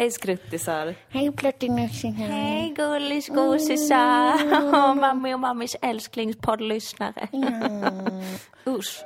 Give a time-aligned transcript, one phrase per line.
[0.00, 0.94] Hej skruttisar.
[1.08, 2.12] Hej plöttinussing.
[2.12, 4.94] Hej gullis gosisar.
[5.00, 7.28] Mammi och mammis älsklingspoddlyssnare.
[8.66, 9.04] Usch.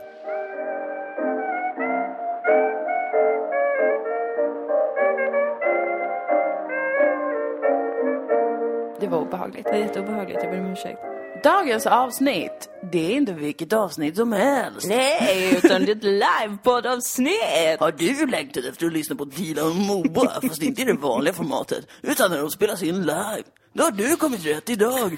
[9.01, 9.65] Det var obehagligt.
[9.65, 11.14] Det är jätteobehagligt, jag ber om ursäkt.
[11.45, 14.87] Dagens avsnitt, det är inte vilket avsnitt som helst.
[14.89, 17.81] Nej, utan det är ett livepoddavsnitt.
[17.81, 21.35] Har du längtat efter att lyssna på Dilan och Moa, fast inte i det vanliga
[21.35, 23.43] formatet, utan när de spelas in live?
[23.73, 25.17] Då har du kommit rätt idag.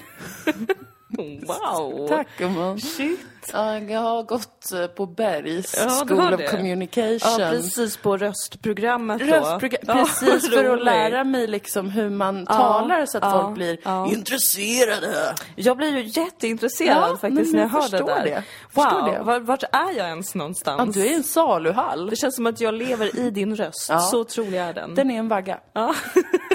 [1.17, 2.07] Wow.
[2.07, 2.79] Tack gumman.
[2.79, 3.19] Shit.
[3.53, 6.47] Ja, jag har gått eh, på Bergs Ja, School of det.
[6.47, 7.39] Communication.
[7.39, 9.25] Ja, precis på röstprogrammet då.
[9.25, 13.55] Röstprogram, Ja, precis för att lära mig liksom hur man talar så att ja, folk
[13.55, 14.07] blir ja.
[14.11, 15.35] intresserade.
[15.55, 18.23] Jag blir ju jätteintresserad Ja, faktiskt när jag jag hör det där.
[18.25, 18.43] det.
[18.73, 19.19] Wow, det.
[19.23, 20.95] Var, vart är jag ens Ja, någonstans?
[20.95, 22.09] du är i en saluhall.
[22.09, 23.87] Det känns som att jag lever i din röst.
[23.89, 23.99] Ja.
[23.99, 24.95] Så otrolig är den.
[24.95, 25.59] Den är en vagga.
[25.73, 25.95] Ja.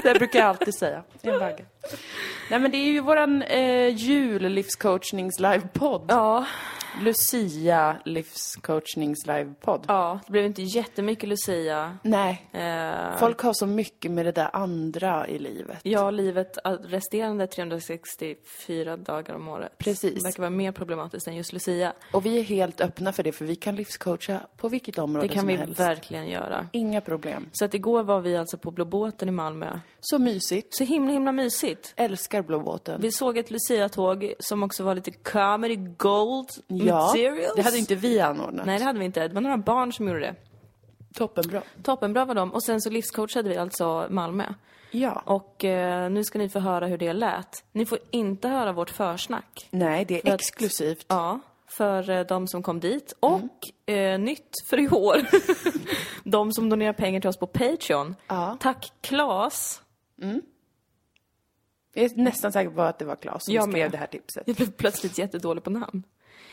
[0.03, 1.03] Det brukar jag alltid säga.
[1.21, 1.65] En vagga.
[2.49, 6.05] Nej men det är ju våran eh, jul-livscoachnings livepodd.
[6.07, 6.45] ja.
[7.01, 9.85] Lucia livscoachnings livepodd.
[9.87, 11.97] Ja, det blev inte jättemycket Lucia.
[12.01, 15.77] Nej, Eh, folk har så mycket med det där andra i livet.
[15.83, 19.77] Ja, livet äh, resterande 364 dagar om året.
[19.77, 20.13] Precis.
[20.23, 21.93] Det verkar vara mer problematiskt än just Lucia.
[22.13, 25.33] Och vi är helt öppna för det, för vi kan livscoacha på vilket område Det
[25.33, 25.79] kan som vi helst.
[25.79, 26.67] verkligen göra.
[26.71, 27.49] Inga problem.
[27.51, 29.79] Så att igår var vi alltså på Blå båten i Malmö.
[29.99, 30.75] Så mysigt.
[30.77, 31.93] Så himla, himla mysigt.
[31.95, 33.01] Älskar Blå båten.
[33.01, 37.53] Vi såg ett Lucia-tåg som också var lite comedy gold ja, materials.
[37.55, 38.65] det hade inte vi anordnat.
[38.65, 39.27] Nej, det hade vi inte.
[39.27, 40.35] Det var några barn som gjorde det.
[41.13, 41.61] Toppenbra.
[41.83, 42.53] Toppenbra var de.
[42.53, 44.53] Och sen så livscoachade vi alltså Malmö.
[44.91, 45.23] Ja.
[45.25, 47.63] Och eh, nu ska ni få höra hur det lät.
[47.71, 49.67] Ni får inte höra vårt försnack.
[49.71, 51.05] Nej, det För är att- exklusivt.
[51.07, 53.13] Ja, för eh, de som kom dit.
[53.19, 55.17] Och eh, nytt för i år,
[56.29, 58.15] de som donerar pengar till oss på Patreon.
[58.27, 58.57] Ja.
[58.59, 59.81] Tack Klas.
[61.95, 63.91] Jag är nästan säker på att det var Claes som Jag skrev med.
[63.91, 64.43] det här tipset.
[64.45, 66.03] Jag blev plötsligt jättedålig på namn.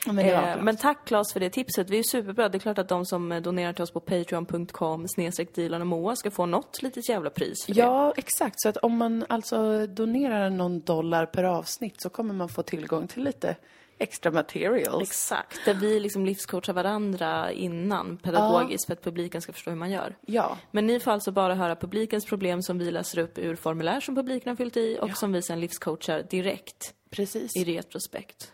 [0.07, 0.63] Ja, men, det Eh, Claes.
[0.63, 1.91] men tack Klas för det tipset.
[1.91, 2.49] Vi är superbra.
[2.49, 5.87] Det är klart att de som eh, donerar till oss på patreon.com snedstreck Dilan och
[5.87, 7.81] Moa ska få något litet jävla pris för det.
[7.81, 8.61] Ja, exakt.
[8.61, 13.09] Så att om man alltså donerar någon dollar per avsnitt så kommer man få tillgång
[13.09, 13.57] till lite
[13.99, 15.03] extra materials.
[15.03, 19.91] Exakt, där vi liksom livscoachar varandra innan pedagogiskt för att publiken ska förstå hur man
[19.91, 20.17] gör.
[20.27, 20.59] Ja.
[20.71, 24.15] Men ni får alltså bara höra publikens problem som vi läser upp ur formulär som
[24.15, 27.57] publiken har fyllt i och som vi sen livscoachar direkt Precis.
[27.57, 28.53] i retrospekt.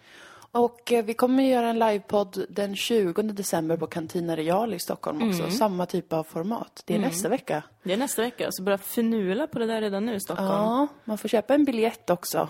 [0.52, 5.28] Och eh, vi kommer göra en livepodd den 20 december på Cantina Real i Stockholm
[5.28, 5.42] också.
[5.42, 5.50] Mm.
[5.52, 6.82] Samma typ av format.
[6.84, 7.62] Det är nästa vecka.
[7.82, 10.50] Det är nästa vecka, så börja finula på det där redan nu i Stockholm.
[10.50, 12.48] Ja, man får köpa en biljett också.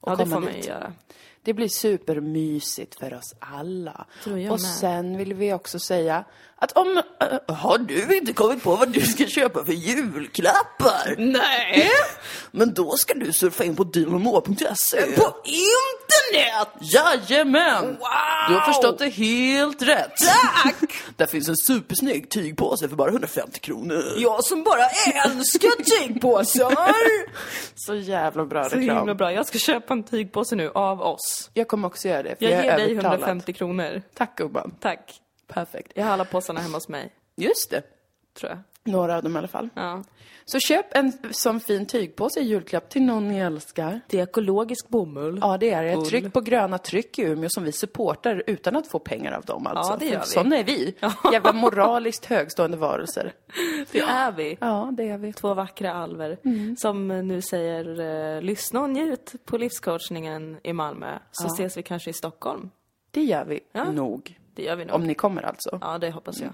[0.00, 0.92] och Ja, det får man ju göra.
[1.42, 4.06] Det blir supermysigt för oss alla.
[4.24, 4.70] Tror jag och med.
[4.70, 6.24] sen vill vi också säga
[6.56, 7.02] att om...
[7.20, 11.14] äh, har du inte kommit på vad du ska köpa för julklappar?
[11.18, 11.90] Nej!
[12.50, 15.02] Men då ska du surfa in på dynamoa.se.
[15.02, 16.07] På internet!
[16.80, 17.84] Jajamän!
[17.86, 17.98] Wow!
[18.48, 20.12] Du har förstått det helt rätt.
[20.62, 20.74] Tack!
[21.16, 24.02] Där finns en supersnygg tygpåse för bara 150 kronor.
[24.16, 24.84] Jag som bara
[25.24, 26.94] älskar tygpåsar!
[27.74, 28.96] Så jävla bra Så reklam.
[28.96, 29.32] himla bra.
[29.32, 31.50] Jag ska köpa en tygpåse nu av oss.
[31.54, 33.12] Jag kommer också göra det, för Jag, jag, ger är dig övertalad.
[33.18, 34.02] 150 kronor.
[34.14, 34.74] Tack gumman.
[34.80, 35.20] Tack.
[35.48, 35.92] Perfekt.
[35.94, 37.82] Jag har alla påsarna hemma hos mig, Just det.
[38.38, 38.58] tror jag.
[38.90, 39.68] Några av dem i alla fall.
[39.74, 40.02] Ja.
[40.44, 44.00] Så köp en sån fin tygpåse i julklapp till någon ni älskar.
[44.08, 45.38] Det är ekologisk bomull.
[45.42, 46.04] Ja, det är det.
[46.04, 49.66] Tryck på gröna tryck i Umeå som vi supportar utan att få pengar av dem
[49.66, 49.92] alltså.
[49.92, 50.26] Ja, det gör vi.
[50.26, 50.94] Såna är vi.
[51.32, 53.32] Jävla moraliskt högstående varelser.
[53.92, 54.56] Det är vi.
[54.60, 55.32] Ja, det är vi.
[55.32, 56.76] Två vackra alver Mm.
[56.76, 58.00] som nu säger
[58.36, 61.18] eh, lyssna och njut på livscoachningen i Malmö.
[61.30, 62.70] Så ses vi kanske i Stockholm.
[63.10, 63.90] Det gör vi Ja.
[63.92, 64.38] nog.
[64.54, 64.94] Det gör vi nog.
[64.94, 65.78] Om ni kommer alltså.
[65.82, 66.52] Ja, det hoppas jag.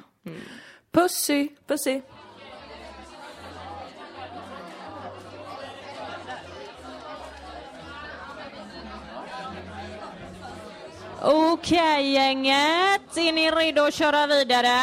[0.92, 1.48] Pussy!
[1.66, 2.00] Pussy!
[11.26, 14.78] Okej gänget, är ni redo att köra vidare?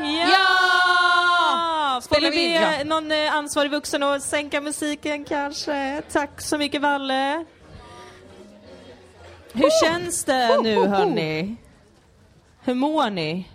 [0.00, 1.98] Ja!
[2.02, 2.84] Ska Spelar vi ja.
[2.84, 6.02] någon eh, ansvarig vuxen att sänka musiken kanske?
[6.12, 7.44] Tack så mycket Valle.
[9.52, 11.56] Hur känns det nu hörni?
[12.64, 13.48] Hur mår ni?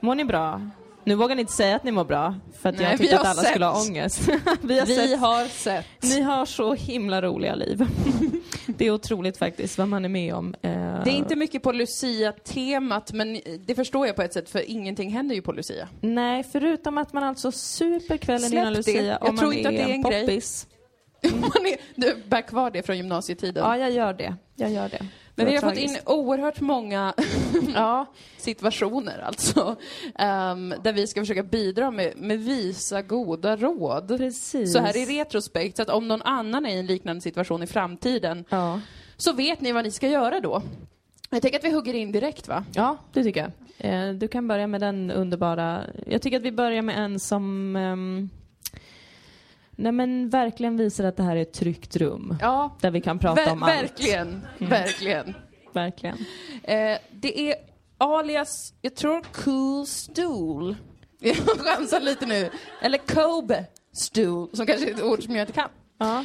[0.00, 0.60] Mår ni bra?
[1.04, 3.26] Nu vågar ni inte säga att ni mår bra, för att Nej, jag tyckte att
[3.26, 3.50] alla sett.
[3.50, 4.28] skulle ha ångest.
[4.62, 5.18] vi har Vi sett.
[5.20, 5.86] har sett.
[6.02, 7.86] Ni har så himla roliga liv.
[8.66, 10.54] det är otroligt faktiskt vad man är med om.
[10.62, 10.70] Eh,
[11.04, 15.10] Det är inte mycket på Lucia-temat, men det förstår jag på ett sätt, för ingenting
[15.10, 15.88] händer ju på Lucia.
[16.00, 18.78] Nej, förutom att man alltså super kvällen Släpp innan det.
[18.78, 20.20] Lucia Jag om tror man inte att det är en grej.
[20.26, 20.66] poppis.
[21.32, 23.64] Man är, du bär kvar det från gymnasietiden.
[23.64, 24.36] Ja, jag gör det.
[24.56, 25.06] Jag gör det.
[25.36, 27.14] Men vi har fått in oerhört många
[27.74, 29.76] Ja, situationer alltså,
[30.14, 34.08] ehm, där vi ska försöka bidra med, med visa goda råd.
[34.18, 34.72] precis.
[34.72, 37.66] Så här i retrospekt, så att om någon annan är i en liknande situation i
[37.66, 38.80] framtiden, Ja.
[39.16, 40.62] så vet ni vad ni ska göra då.
[41.30, 42.64] Jag tänker att vi hugger in direkt va?
[42.74, 43.50] ja, det tycker jag.
[44.08, 45.80] Eh, Du kan börja med den underbara...
[46.06, 47.76] Jag tycker att vi börjar med en som...
[47.76, 48.30] ehm,
[49.76, 52.36] Nej men verkligen visar att det här är ett tryggt rum.
[52.40, 53.72] Ja, Där vi kan prata ver- om allt.
[53.82, 55.34] verkligen, verkligen.
[55.72, 56.16] Verkligen.
[56.62, 57.54] Eh, det är
[57.98, 60.76] alias, jag tror cool stool.
[61.20, 62.50] Jag chansar lite nu.
[62.82, 65.68] Eller Kobe stool, som kanske är ett ord som jag inte kan.
[65.98, 66.24] Ja.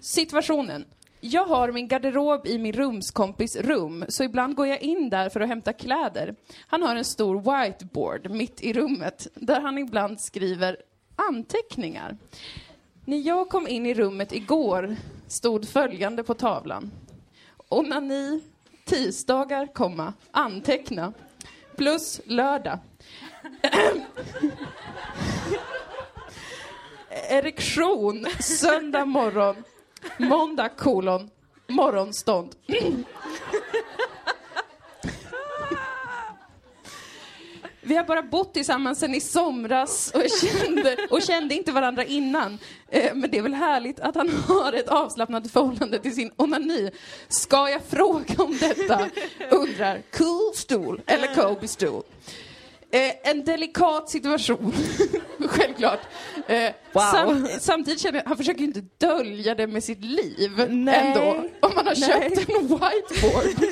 [0.00, 0.84] Situationen.
[1.20, 5.40] Jag har min garderob i min rumskompis rum, så ibland går jag in där för
[5.40, 6.34] att hämta kläder.
[6.66, 10.76] Han har en stor whiteboard mitt i rummet, där han ibland skriver
[11.28, 12.16] anteckningar.
[13.04, 14.96] När jag kom in i rummet igår
[15.28, 16.90] stod följande på tavlan.
[17.68, 18.40] Onani,
[18.84, 21.12] tisdagar, komma, anteckna.
[21.76, 22.78] Plus lördag.
[27.10, 29.56] Erektion, söndag morgon,
[30.18, 31.30] måndag kolon,
[31.68, 32.54] morgonstånd.
[37.90, 42.58] Vi har bara bott tillsammans sen i somras och kände, och kände inte varandra innan.
[42.90, 46.90] Eh, men det är väl härligt att han har ett avslappnat förhållande till sin onani.
[47.28, 49.10] Ska jag fråga om detta?
[49.50, 52.02] Undrar cool stol eller Kobe stol.
[52.92, 54.72] Eh, en delikat situation,
[55.48, 56.00] självklart.
[56.48, 57.02] Eh, Wow.
[57.02, 60.94] sam, samtidigt känner jag, han försöker ju inte dölja det med sitt liv Nej.
[61.06, 61.44] ändå.
[61.60, 62.30] Om man har Nej.
[62.36, 63.70] köpt en whiteboard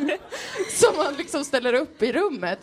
[0.72, 2.58] som man liksom ställer upp i rummet.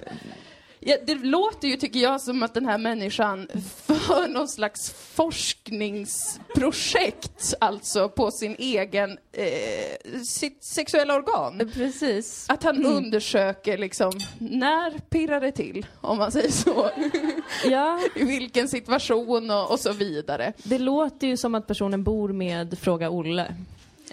[0.89, 3.47] Ja, det låter ju, tycker jag, som att den här människan
[3.85, 11.71] för någon slags forskningsprojekt, alltså på sin egen, eh, sitt sexuella organ.
[11.73, 12.45] Precis.
[12.49, 16.89] Att han undersöker liksom, när pirrar det till, om man säger så?
[17.65, 20.53] Ja, I vilken situation och, och så vidare.
[20.63, 23.55] det låter ju som att personen bor med Fråga Olle.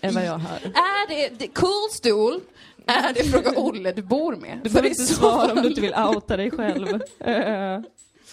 [0.01, 0.59] Är vad jag hör.
[0.65, 2.41] Är det, det cool stool,
[2.87, 4.61] är det Fråga Olle du bor med?
[4.65, 6.89] Du behöver inte svara om du inte vill outa dig själv.
[7.21, 7.81] Eh,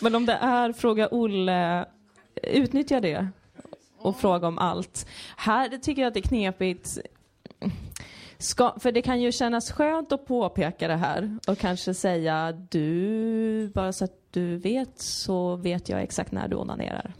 [0.01, 1.85] Men om det är Fråga Olle,
[2.43, 3.27] utnyttja det
[3.97, 5.05] och fråga om allt.
[5.37, 6.97] Här tycker jag att det är knepigt.
[8.37, 13.71] Ska, för det kan ju kännas skönt att påpeka det här och kanske säga du,
[13.73, 17.13] bara så att du vet så vet jag exakt när du onanerar.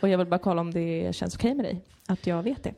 [0.00, 2.74] Och jag vill bara kolla om det känns okej med dig, att jag vet det.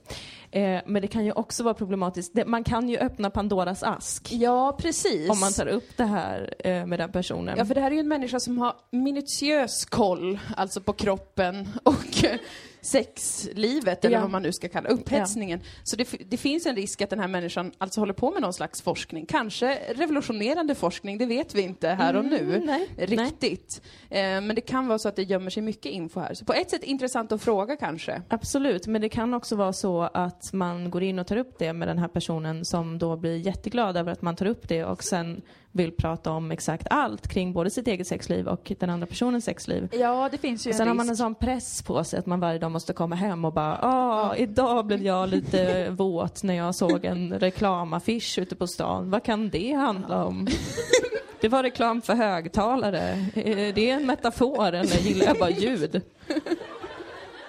[0.57, 2.35] Eh, men det kan ju också vara problematiskt.
[2.35, 4.33] Det, man kan ju öppna Pandoras ask.
[4.33, 5.31] Ja, precis.
[5.31, 7.55] Om man tar upp det här eh, med den personen.
[7.59, 11.69] Ja, för det här är ju en människa som har minutiös koll, alltså på kroppen
[11.83, 12.39] och eh,
[12.87, 14.21] sexlivet, eller Ja.
[14.21, 15.61] vad man nu ska kalla upphetsningen.
[15.83, 18.53] Så det, det finns en risk att den här människan alltså håller på med någon
[18.53, 19.27] slags forskning.
[19.27, 23.83] Kanske revolutionerande forskning, det vet vi inte här och nu Mm, nej, riktigt.
[24.11, 26.35] Eh, men det kan vara så att det gömmer sig mycket info här.
[26.35, 28.23] Så på ett sätt intressant att fråga kanske.
[28.29, 31.73] Absolut, men det kan också vara så att man går in och tar upp det
[31.73, 35.05] med den här personen som då blir jätteglad över att man tar upp det och
[35.05, 35.43] sen
[35.77, 39.89] vill prata om exakt allt kring både sitt eget sexliv och den andra personens sexliv.
[39.93, 42.41] Ja, det finns ju Och sen har man en sån press på sig att man
[42.41, 46.75] varje dag måste komma hem och bara ah, idag blev jag lite våt när jag
[46.75, 49.11] såg en reklamaffisch ute på stan.
[49.11, 50.47] Vad kan det handla om?
[51.41, 53.27] Det var reklam för högtalare.
[53.35, 56.03] Är det en metafor eller gillar jag bara ljud?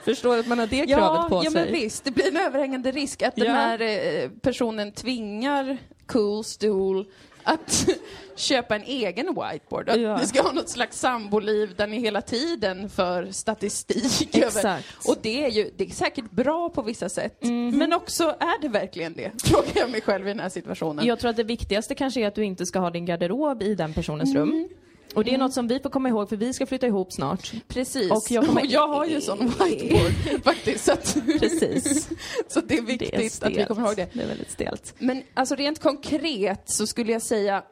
[0.05, 1.63] Förstår att man har det kravet ja, på ja, sig.
[1.63, 2.03] men visst.
[2.03, 3.53] Det blir en överhängande risk att den Ja.
[3.53, 7.05] här eh, personen tvingar Cool Stool
[7.47, 7.87] att
[8.35, 9.89] köpa en egen whiteboard.
[9.89, 10.17] Att Ja.
[10.17, 14.47] ni ska ha något slags samboliv där ni hela tiden för statistik över...
[14.47, 15.07] Exakt.
[15.07, 17.43] Och det är ju, det är säkert bra på vissa sätt.
[17.43, 17.77] Mhm.
[17.77, 19.31] Men också, är det verkligen det?
[19.43, 21.05] Frågar jag mig själv i den här situationen.
[21.05, 23.75] Jag tror att det viktigaste kanske är att du inte ska ha din garderob i
[23.75, 24.49] den personens Mm.
[24.49, 24.67] rum.
[25.15, 27.51] Och det är något som vi får komma ihåg för vi ska flytta ihop snart.
[27.67, 28.11] Precis.
[28.11, 30.85] Och jag kommer- Och jag har ju sån whiteboard faktiskt.
[30.85, 32.09] Så, att, Precis.
[32.47, 34.09] så det är Det är viktigt att vi kommer ihåg det.
[34.13, 34.93] Det är väldigt stelt.
[34.99, 37.63] Men alltså rent konkret så skulle jag säga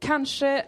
[0.00, 0.64] kanske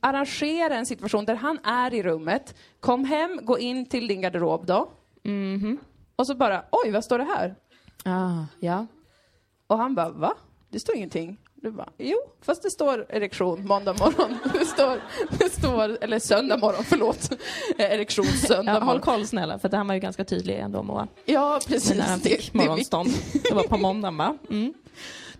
[0.00, 4.66] arrangera en situation där han är i rummet, kom hem, gå in till din garderob
[4.66, 4.90] då.
[5.22, 5.78] Mhm.
[6.16, 7.54] Och så bara, oj vad står det här?
[8.04, 8.86] Ah, ja.
[9.66, 10.34] Och han bara, va?
[10.70, 11.36] Det står ingenting.
[11.62, 14.38] Du bara, jo, fast det står erektion måndag morgon.
[14.58, 15.00] Det står,
[15.38, 17.30] det står eller söndag morgon, förlåt.
[17.78, 21.08] Erektion söndag Ja, håll koll snälla, för det han var ju ganska tydlig ändå Moa.
[21.24, 21.96] Ja, precis.
[21.96, 23.08] När han fick det, morgonstånd.
[23.48, 24.36] Det var på måndagen va?
[24.50, 24.74] Mm.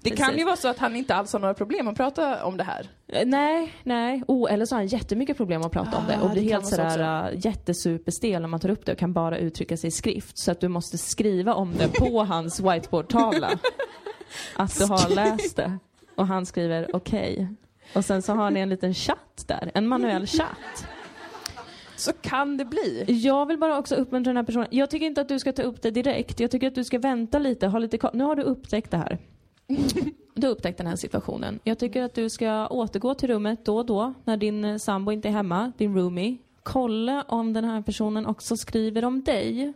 [0.02, 0.40] det kan precis.
[0.40, 2.88] ju vara så att han inte alls har några problem att prata om det här.
[3.12, 4.22] Eh, Nej, nej.
[4.28, 6.48] Oh, eller så har han jättemycket problem att prata om det och Ah, blir det
[6.48, 9.88] kan helt sådär uh, jättesuperstel när man tar upp det och kan bara uttrycka sig
[9.88, 10.38] i skrift.
[10.38, 13.50] Så att du måste skriva om det på hans whiteboardtavla.
[14.56, 15.78] att du har läst det.
[16.18, 17.48] Och han skriver okej.
[17.94, 20.86] Och sen så har ni en liten chatt där, en manuell chatt.
[21.96, 23.04] Så kan det bli.
[23.08, 24.68] Jag vill bara också uppmuntra den här personen.
[24.70, 26.40] Jag tycker inte att du ska ta upp det direkt.
[26.40, 28.10] Jag tycker att du ska vänta lite, ha lite.
[28.12, 29.18] Nu har du upptäckt det här.
[30.34, 31.58] Du har upptäckt den här situationen.
[31.64, 35.12] Jag tycker att du ska återgå till rummet då och då när din eh, sambo
[35.12, 36.36] inte är hemma, din roomie.
[36.62, 39.72] Kolla om den här personen också skriver om dig.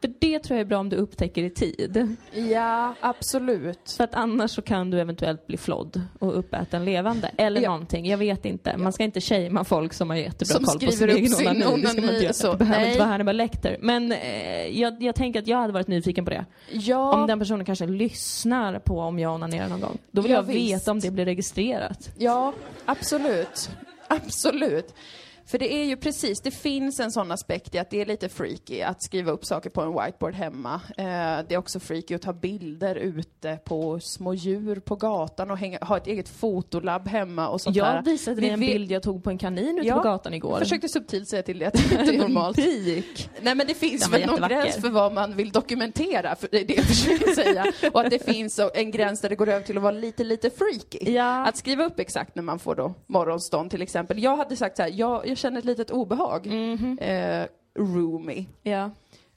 [0.00, 2.16] För det tror jag är bra om du upptäcker i tid.
[2.32, 3.94] Ja, absolut.
[3.96, 7.30] För att annars så kan du eventuellt bli flodd och uppäten levande.
[7.36, 7.70] Eller Ja.
[7.70, 8.76] någonting, jag vet inte.
[8.76, 11.58] Man ska inte shamea folk som har jättebra Som koll på sin egen sin onani.
[11.60, 12.32] Det ska man onani, inte göra.
[12.32, 12.88] så, Det behöver nej.
[12.88, 13.76] inte vara Hannibal Lecter.
[13.80, 16.44] Men eh, jag, jag tänker att jag hade varit nyfiken på det.
[16.72, 19.98] Ja, Om den personen kanske lyssnar på om jag onanerar någon gång.
[20.10, 20.74] Då vill Ja, jag visst.
[20.74, 22.10] veta om det blir registrerat.
[22.18, 22.52] ja,
[22.84, 23.70] absolut.
[24.08, 24.94] Absolut.
[25.50, 28.28] För det är ju precis, det finns en sån aspekt i att det är lite
[28.28, 30.74] freaky att skriva upp saker på en whiteboard hemma.
[30.98, 31.04] Eh,
[31.48, 35.78] det är också freaky att ta bilder ute på små djur på gatan och hänga,
[35.78, 37.94] ha ett eget fotolabb hemma och sånt där.
[37.96, 40.02] Jag visade dig Vi en vet- bild jag tog på en kanin ute Ja, på
[40.02, 40.52] gatan igår.
[40.52, 42.56] Jag försökte subtilt säga till dig att det inte är normalt.
[42.56, 43.30] Pik.
[43.42, 46.64] Nej men det finns väl någon gräns för vad man vill dokumentera, för det är
[46.64, 47.64] det jag försöker säga.
[47.92, 50.50] Och att det finns en gräns där det går över till att vara lite, lite
[50.50, 51.12] freaky.
[51.12, 51.46] Ja.
[51.46, 54.22] Att skriva upp exakt när man får då morgonstånd till exempel.
[54.22, 56.46] Jag hade sagt så här, jag, jag känner ett litet obehag.
[56.46, 56.98] Mhm.
[56.98, 57.46] Eh,
[57.78, 58.46] roomy.
[58.62, 58.90] Ja.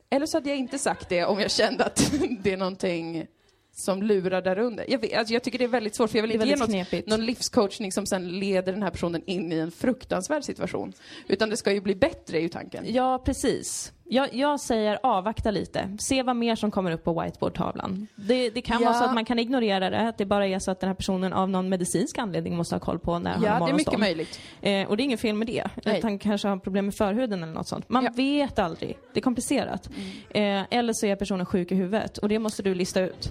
[0.09, 2.11] Eller så hade jag inte sagt det om jag kände att
[2.43, 3.27] det är någonting
[3.73, 4.85] som lurar där under.
[4.91, 6.69] Jag, vet, alltså jag tycker det är väldigt svårt, för jag vill inte ge något,
[6.69, 7.07] knepigt.
[7.07, 10.93] någon livscoachning som sen leder den här personen in i en fruktansvärd situation.
[11.27, 12.85] Utan det ska ju bli bättre, ju tanken.
[12.87, 13.91] Ja, precis.
[14.13, 15.97] Jag, jag säger avvakta lite.
[15.99, 18.07] Se vad mer som kommer upp på whiteboardtavlan.
[18.15, 18.89] Det, det kan Ja.
[18.89, 20.95] vara så att man kan ignorera det, att det bara är så att den här
[20.95, 23.59] personen av någon medicinsk anledning måste ha koll på när han har Ja, det är
[23.59, 23.99] mycket morgonstånd.
[23.99, 24.39] möjligt.
[24.61, 25.67] Eh, och det är inget fel med det.
[25.85, 25.97] Nej.
[25.97, 27.89] Att han kanske har problem med förhuden eller något sånt.
[27.89, 28.09] Man Ja.
[28.09, 28.17] Mm.
[28.17, 28.97] vet aldrig.
[29.13, 29.89] Det är komplicerat.
[30.29, 33.29] Eh, eller så är personen sjuk i huvudet och det måste du lista ut.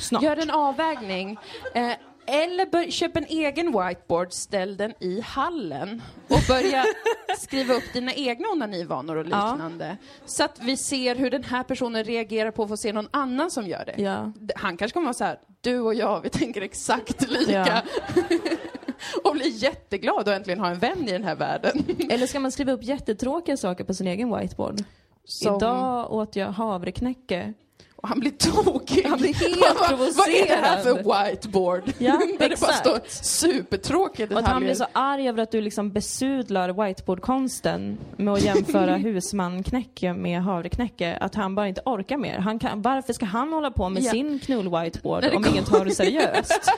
[0.00, 0.22] Snart.
[0.22, 1.36] Gör en avvägning.
[1.74, 1.90] Eh,
[2.30, 6.84] eller bör, köp en egen whiteboard, ställ den i hallen och börja
[7.38, 9.50] skriva upp dina egna onanivanor och Ja.
[9.52, 9.96] liknande.
[10.26, 13.50] Så att vi ser hur den här personen reagerar på att få se någon annan
[13.50, 14.02] som gör det.
[14.02, 14.32] Ja.
[14.56, 17.52] Han kanske kommer vara så här, du och jag, vi tänker exakt lika.
[17.52, 17.82] Ja.
[19.24, 21.84] och bli jätteglad och äntligen ha en vän i den här världen.
[22.10, 24.80] Eller ska man skriva upp jättetråkiga saker på sin egen whiteboard?
[25.24, 27.54] Som- Idag åt jag havreknäcke.
[28.02, 29.04] Och han blir tokig.
[29.08, 31.30] Han blir helt Vad- Vad är det här för provocerad.
[31.30, 31.82] whiteboard?
[31.98, 34.74] Ja, Där det bara står supertråkiga Och att han blir detaljer.
[34.94, 41.34] så arg över att du liksom besudlar whiteboardkonsten med att jämföra husmanknäcke med havreknäcke, att
[41.34, 42.38] han bara inte orkar mer.
[42.38, 44.10] Han kan, varför ska han hålla på med Ja.
[44.10, 46.70] sin knull-whiteboard om ingen tar det seriöst?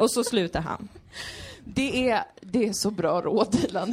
[0.00, 0.88] Och så slutar han.
[1.64, 3.92] Det är, det är så bra råd, Dilan.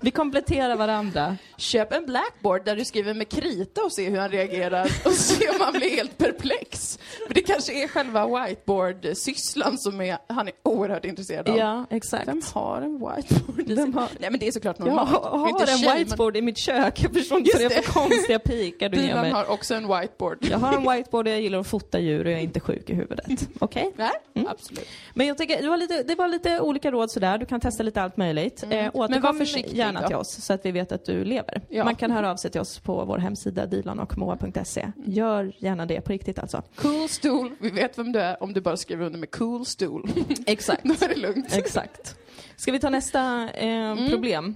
[0.00, 1.36] Vi kompletterar varandra.
[1.56, 5.48] Köp en blackboard där du skriver med krita och se hur han reagerar och se
[5.48, 6.98] om han blir helt perplex.
[7.26, 11.56] För det kanske är själva whiteboard-sysslan som är, han är oerhört intresserad av.
[11.58, 12.28] Ja, exakt.
[12.28, 13.66] Vem har en whiteboard?
[13.68, 15.08] Vem har- Nej men det är såklart Jag normalt.
[15.10, 17.02] har, är inte har en tjej, men whiteboard i mitt kök.
[17.02, 17.82] Jag förstår inte det det.
[17.82, 19.30] för konstiga pikar du ger mig.
[19.30, 20.38] har också en whiteboard.
[20.50, 22.90] Jag har en whiteboard och jag gillar att fota djur och jag är inte sjuk
[22.90, 23.26] i huvudet.
[23.58, 23.92] Okej?
[23.96, 24.48] Nej, Mm.
[24.48, 24.86] absolut.
[25.14, 27.38] Men jag tycker, det var, lite, det var lite olika råd sådär.
[27.38, 28.62] Du kan testa lite allt möjligt.
[28.62, 28.86] Mm.
[28.86, 31.62] Eh, Men var försiktig gärna till oss så att vi vet att du lever.
[31.68, 31.84] Ja.
[31.84, 34.92] Man kan höra av sig till oss på vår hemsida dilanochmoa.se.
[35.04, 36.62] Gör gärna det på riktigt alltså.
[36.76, 37.50] Cool stool.
[37.60, 40.10] Vi vet vem du är om du bara skriver under med cool stool.
[40.46, 40.84] Exakt.
[40.84, 41.52] Då är det lugnt.
[41.52, 42.16] Exakt.
[42.56, 44.10] Ska vi ta nästa eh, Mm.
[44.10, 44.54] problem?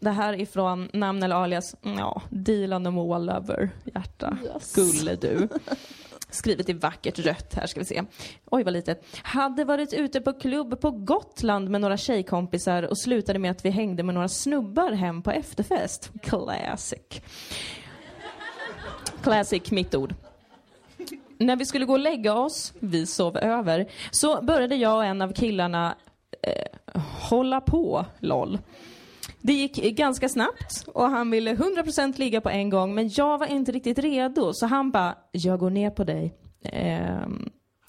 [0.00, 4.74] Det här är från namn eller alias, ja, Dilan och Moa Lover, hjärta, Yes.
[4.74, 5.48] gulle du.
[6.30, 8.02] Skrivet i vackert rött här ska vi se.
[8.50, 9.04] Oj vad litet.
[9.22, 13.70] Hade varit ute på klubb på Gotland med några tjejkompisar och slutade med att vi
[13.70, 16.10] hängde med några snubbar hem på efterfest.
[16.22, 17.22] Classic.
[19.22, 20.14] Classic, mitt ord.
[21.38, 25.22] När vi skulle gå och lägga oss, vi sov över, så började jag och en
[25.22, 25.94] av killarna
[26.42, 28.58] eh, hålla på, LOL.
[29.40, 33.46] Det gick ganska snabbt och han ville 100% ligga på en gång men jag var
[33.46, 36.34] inte riktigt redo så han bara, jag går ner på dig.
[36.62, 37.28] Eh,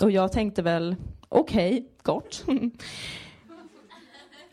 [0.01, 0.95] och jag tänkte väl,
[1.29, 2.45] okej, gott.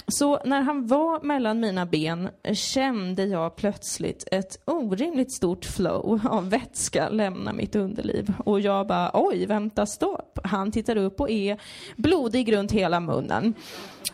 [0.09, 6.21] Så när han var mellan mina ben eh, kände jag plötsligt ett orimligt stort flow
[6.31, 8.33] av vätska lämna mitt underliv.
[8.45, 10.39] Och jag bara, oj, vänta stopp.
[10.45, 11.61] Han tittar upp och är
[11.97, 13.55] blodig runt hela munnen.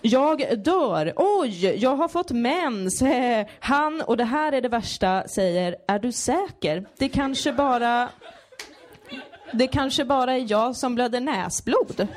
[0.02, 1.12] Jag dör.
[1.16, 3.02] Oj, jag har fått mens.
[3.60, 6.86] Han, och det här är det värsta, säger, är du säker?
[6.98, 8.08] Det kanske bara...
[9.54, 12.08] Det kanske bara är jag som blöder näsblod.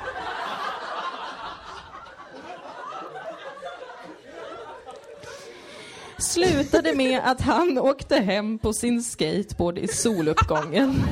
[6.18, 11.02] slutade med att han åkte hem på sin skateboard i soluppgången.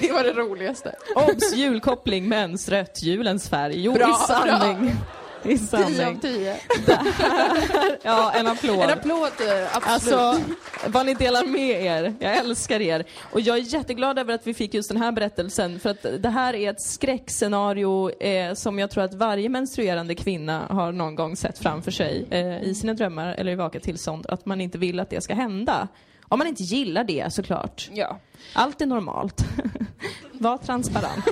[0.00, 0.94] Det var det roligaste.
[1.14, 1.54] Obs!
[1.54, 3.82] Julkoppling, mens rött, julens färg.
[3.84, 4.84] Jo, bra, i sanning.
[4.84, 5.21] Bra.
[5.42, 6.18] 10 av sanning.
[6.20, 6.56] 10.
[8.02, 8.80] Ja, en applåd.
[8.80, 10.18] En applåd, eh, absolut.
[10.18, 10.40] Alltså,
[10.86, 12.14] vad ni delar med er.
[12.18, 13.04] Jag älskar er.
[13.32, 15.80] Och jag är jätteglad över att vi fick just den här berättelsen.
[15.80, 20.66] För att det här är ett skräckscenario eh, som jag tror att varje menstruerande kvinna
[20.70, 24.26] har någon gång sett framför sig eh, i sina drömmar eller i vaket tillstånd.
[24.28, 25.88] Att man inte vill att det ska hända.
[26.28, 27.90] Om man inte gillar det såklart.
[27.92, 28.18] ja.
[28.54, 29.44] Allt är normalt.
[30.32, 31.24] Var transparent.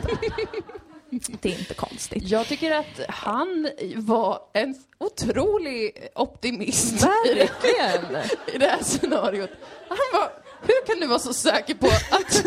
[1.11, 2.23] Det är inte konstigt.
[2.23, 8.23] Jag tycker att han var en otrolig optimist i det, Verkligen!
[8.55, 9.51] i det här scenariot.
[9.89, 12.45] Han var, hur kan du vara så säker på att,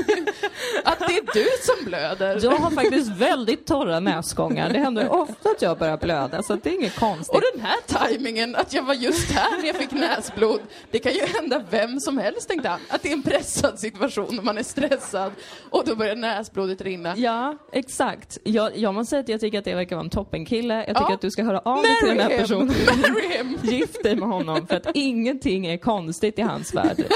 [0.93, 2.39] att det är du som blöder?
[2.43, 4.70] Jag har faktiskt väldigt torra näsgångar.
[4.70, 7.36] Det händer ofta att jag börjar blöda, så det är inget konstigt.
[7.36, 10.60] Och den här tajmingen, att jag var just här när jag fick näsblod,
[10.91, 12.79] det kan ju hända vem som helst tänkte han.
[12.89, 15.32] Att det är en pressad situation man är stressad
[15.70, 17.13] och då börjar näsblodet rinna.
[17.17, 18.38] Ja, exakt.
[18.43, 20.75] Jag, jag måste säga att jag tycker att det verkar vara en toppenkille.
[20.75, 21.13] Jag tycker Ja.
[21.13, 22.39] att du ska höra av dig till den här him!
[22.39, 22.67] personen.
[23.01, 23.58] Marry him!
[23.63, 27.03] Gift dig med honom, för att ingenting är konstigt i hans värld.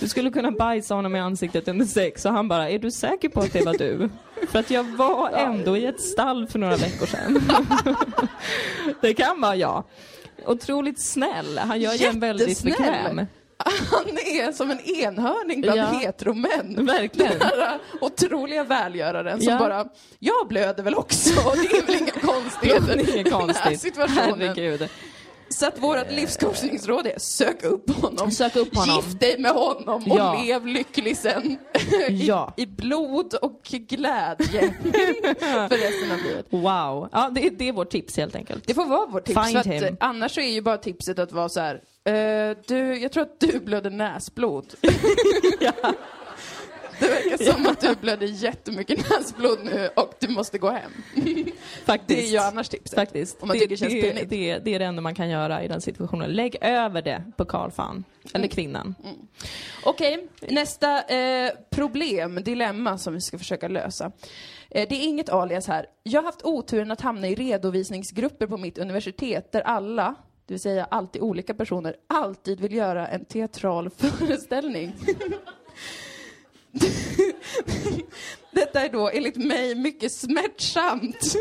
[0.00, 3.28] Du skulle kunna bajsa honom i ansiktet under sex och han bara, är du säker
[3.28, 4.10] på att det var du?
[4.50, 7.40] För att jag var ändå i ett stall för några veckor sedan.
[9.00, 9.84] Det kan vara jag.
[10.46, 11.58] Otroligt snäll.
[11.58, 13.26] Han gör ju en väldigt bekväm.
[13.90, 15.86] Han är som en enhörning bland Ja.
[15.86, 16.86] heteromän.
[16.86, 17.38] Verkligen.
[17.38, 19.58] Den här otroliga välgöraren som Ja.
[19.58, 19.86] bara,
[20.18, 21.30] jag blöder väl också,
[21.70, 23.80] det är väl inga konstigheter Det är inget i den här konstigt.
[23.80, 24.40] situationen.
[24.40, 24.88] Herregud.
[25.54, 28.30] Så att vårt livscoachningsråd är, sök upp honom.
[28.30, 28.96] Sök upp honom.
[28.96, 30.42] Gift dig med honom och Ja.
[30.44, 31.58] lev lycklig sen.
[32.08, 32.54] I, Ja.
[32.56, 34.60] I blod och glädje
[35.38, 36.46] för resten av livet.
[36.50, 37.08] Wow.
[37.12, 38.66] Ja, det, är- det är vårt tips helt enkelt.
[38.66, 39.40] Det får vara vårt tips.
[39.40, 39.84] Find för att, him.
[39.84, 41.74] eh, annars är ju bara tipset att vara så här.
[42.04, 44.66] eh, du, jag tror att du blöder näsblod.
[47.02, 50.90] Det verkar som att du blöder jättemycket näsblod nu och du måste gå hem.
[51.84, 52.20] Faktiskt.
[52.20, 52.98] Det är ju annars tipset.
[52.98, 53.42] Faktiskt.
[53.42, 54.30] Om man det, tycker det känns det, pinigt.
[54.30, 56.32] det, det är det enda man kan göra i den situationen.
[56.32, 58.04] Lägg över det på Karl fan.
[58.34, 58.94] Eller kvinnan.
[59.84, 64.12] Okej, nästa eh, problem, dilemma som vi ska försöka lösa.
[64.70, 65.86] Eh, det är inget alias här.
[66.02, 70.14] Jag har haft oturen att hamna i redovisningsgrupper på mitt universitet där alla,
[70.46, 74.94] det vill säga alltid olika personer, alltid vill göra en teatral föreställning.
[78.50, 81.34] Detta är då enligt mig mycket smärtsamt,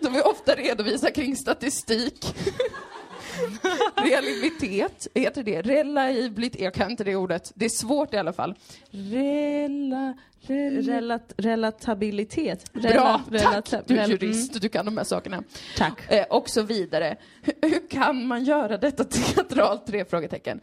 [0.00, 2.34] då vi ofta redovisar kring statistik.
[3.94, 5.62] Realitet, heter det?
[5.62, 7.52] Relabilitet, jag kan inte det ordet.
[7.54, 8.54] Det är svårt i alla fall.
[8.90, 12.72] Rela rela Relat, relatabilitet.
[12.72, 13.82] Bra, Rela- tack!
[13.86, 15.36] Du är jurist, du kan de här sakerna.
[15.36, 16.12] Mm, tack.
[16.12, 17.16] Eh, och så vidare.
[17.42, 19.86] Hur, kan man göra detta teatralt?
[19.86, 20.60] Tre frågetecken.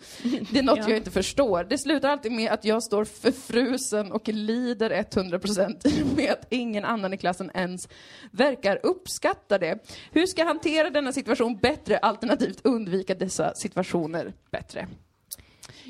[0.51, 0.83] Det är något Ja.
[0.89, 1.63] jag inte förstår.
[1.69, 6.85] Det slutar alltid med att jag står förfrusen och lider 100% i med att ingen
[6.85, 7.89] annan i klassen ens
[8.31, 9.79] verkar uppskatta det.
[10.11, 14.87] Hur ska jag hantera denna situation bättre, alternativt undvika dessa situationer bättre?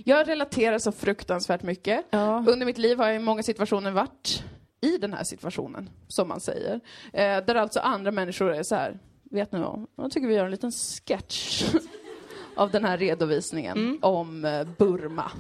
[0.06, 2.06] Jag relaterar så fruktansvärt mycket.
[2.10, 2.46] Ja.
[2.48, 4.44] Under mitt liv har jag i många situationer varit
[4.82, 6.80] i den här situationen, som man säger.
[7.14, 9.00] Eh, där alltså andra människor är så här,
[9.32, 11.64] vet ni vad, jag tycker vi gör en liten sketch
[12.56, 15.32] av den här redovisningen om eh, Burma.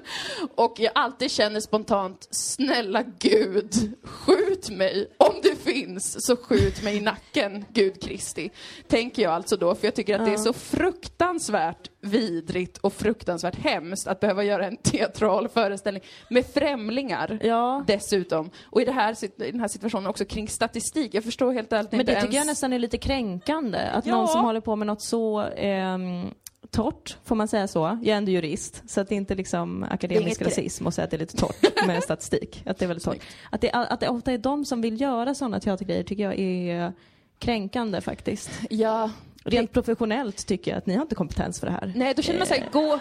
[0.54, 5.10] och jag alltid känner spontant, snälla Gud, skjut mig.
[5.16, 8.50] Om du finns, så skjut mig i nacken, Gud Kristi.
[8.88, 13.56] Tänker jag alltså då, för jag tycker att det är så fruktansvärt vidrigt och fruktansvärt
[13.58, 17.38] hemskt att behöva göra en teatral föreställning med främlingar.
[17.42, 17.84] Ja.
[17.86, 18.50] Dessutom.
[18.64, 21.14] Och i, det här, i den här situationen också kring statistik.
[21.14, 22.48] Jag förstår helt ärligt Men inte det tycker jag ens...
[22.48, 23.78] nästan är lite kränkande.
[23.78, 24.14] Att Ja.
[24.16, 26.30] någon som håller på med något så ehm,
[26.70, 27.98] torrt, får man säga så?
[28.02, 31.10] Jag är ändå jurist, så att det inte är liksom akademisk rasism att säga att
[31.10, 32.62] det är lite torrt med statistik.
[32.66, 33.22] Att det är väldigt torrt.
[33.50, 36.92] Att det, att det ofta är de som vill göra sådana teatergrejer tycker jag är
[37.38, 38.50] kränkande faktiskt.
[38.70, 39.10] Ja.
[39.44, 41.92] Rent professionellt tycker jag att ni har inte kompetens för det här.
[41.96, 43.00] Nej, då känner man såhär, gå, pres-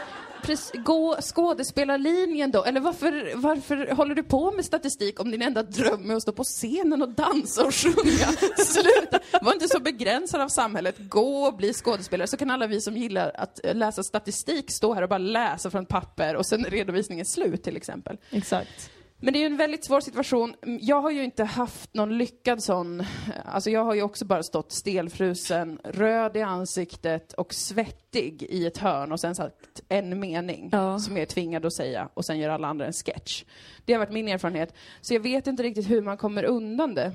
[0.74, 2.64] gå skådespelarlinjen då.
[2.64, 6.32] Eller varför, varför håller du på med statistik om din enda dröm är att stå
[6.32, 8.28] på scenen och dansa och sjunga?
[8.58, 9.20] Sluta!
[9.42, 10.96] Var inte så begränsad av samhället.
[10.98, 14.94] Gå och bli skådespelare så kan alla vi som gillar att eh, läsa statistik stå
[14.94, 18.18] här och bara läsa från ett papper och sen är redovisningen slut till exempel.
[18.32, 18.92] Exakt.
[19.20, 20.56] Men det är ju en väldigt svår situation.
[20.82, 23.04] Jag har ju inte haft någon lyckad sån.
[23.46, 28.78] Alltså jag har ju också bara stått stelfrusen, röd i ansiktet och svettig i ett
[28.78, 31.00] hörn och sen sagt en mening Ja.
[31.00, 33.44] som jag är tvingad att säga och sen gör alla andra en sketch.
[33.86, 34.74] Det har varit min erfarenhet.
[35.02, 37.12] Så jag vet inte riktigt hur man kommer undan det.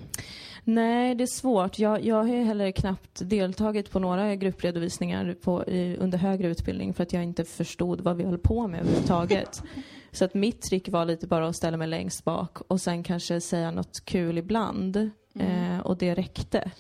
[0.64, 1.78] Nej, det är svårt.
[1.78, 6.94] Jag, jag har ju heller knappt deltagit på några gruppredovisningar på, i, under högre utbildning
[6.94, 9.62] för att jag inte förstod vad vi höll på med överhuvudtaget.
[10.12, 13.40] Så att mitt trick var lite bara att ställa mig längst bak och sen kanske
[13.40, 14.96] säga något kul ibland.
[15.38, 16.70] Eh, och det räckte.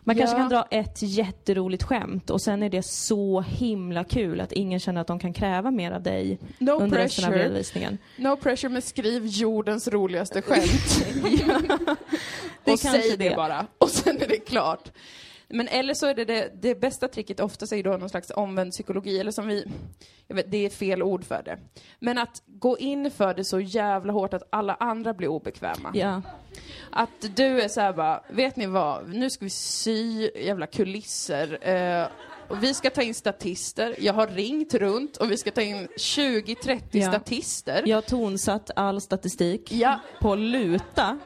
[0.00, 0.50] Man kanske Mm.
[0.52, 0.62] Ja.
[0.62, 5.00] kan dra ett jätteroligt skämt och sen är det så himla kul att ingen känner
[5.00, 7.44] att de kan kräva mer av dig No under resten av pressure.
[7.44, 7.98] redovisningen.
[8.16, 11.04] No pressure, men skriv jordens roligaste skämt.
[12.64, 13.36] Det är och kanske säg det det.
[13.36, 13.66] bara.
[13.78, 14.92] Och sen är det klart.
[15.50, 18.72] Men eller så är det det, det bästa tricket oftast är då någon slags omvänd
[18.72, 19.64] psykologi, eller som vi,
[20.28, 21.58] vet, det är fel ord för det.
[21.98, 25.90] Men att gå in för det så jävla hårt att alla andra blir obekväma.
[25.94, 26.22] Ja.
[26.90, 31.68] Att du är så här bara, vet ni vad, nu ska vi sy jävla kulisser.
[31.68, 32.06] Eh,
[32.48, 33.94] och vi ska ta in statister.
[33.98, 37.08] Jag har ringt runt och vi ska ta in 20-30 Ja.
[37.08, 37.82] statister.
[37.86, 41.18] Jag har tonsatt all statistik Ja, på luta.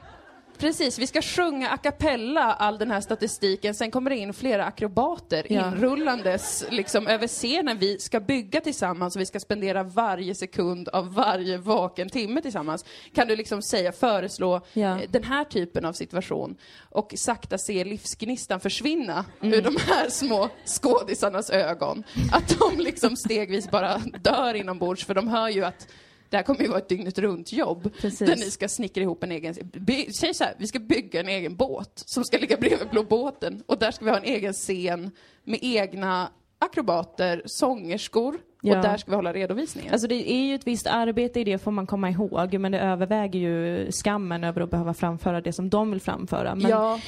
[0.64, 0.98] Precis.
[0.98, 3.74] Vi ska sjunga a cappella all den här statistiken.
[3.74, 5.68] Sen kommer det in flera akrobater Ja.
[5.68, 7.79] inrullandes liksom över scenen.
[7.79, 12.85] Vi ska bygga tillsammans och vi ska spendera varje sekund av varje vaken timme tillsammans.
[13.14, 15.00] Kan du liksom säga, föreslå Ja.
[15.00, 16.57] eh, den här typen av situation
[16.90, 19.55] och sakta se livsgnistan försvinna Mm.
[19.59, 22.05] ur de här små skådisarnas ögon.
[22.33, 25.88] Att de liksom stegvis bara dör inombords för de hör ju att
[26.35, 27.90] det här kommer ju vara ett dygnet runt jobb.
[28.01, 28.29] Precis.
[28.29, 29.55] Där ni ska snickra ihop en egen...
[29.73, 33.03] By, säg så här, vi ska bygga en egen båt som ska ligga bredvid Blå
[33.03, 33.62] båten.
[33.66, 35.11] Och där ska vi ha en egen scen
[35.44, 38.38] med egna akrobater, sångerskor.
[38.62, 38.77] Ja.
[38.77, 39.92] Och där ska vi hålla redovisningen.
[39.92, 42.81] Alltså det är ju ett visst arbete i det får man komma ihåg men det
[42.81, 46.55] överväger ju skammen över att behöva framföra det som de vill framföra.
[46.55, 47.01] Men ja,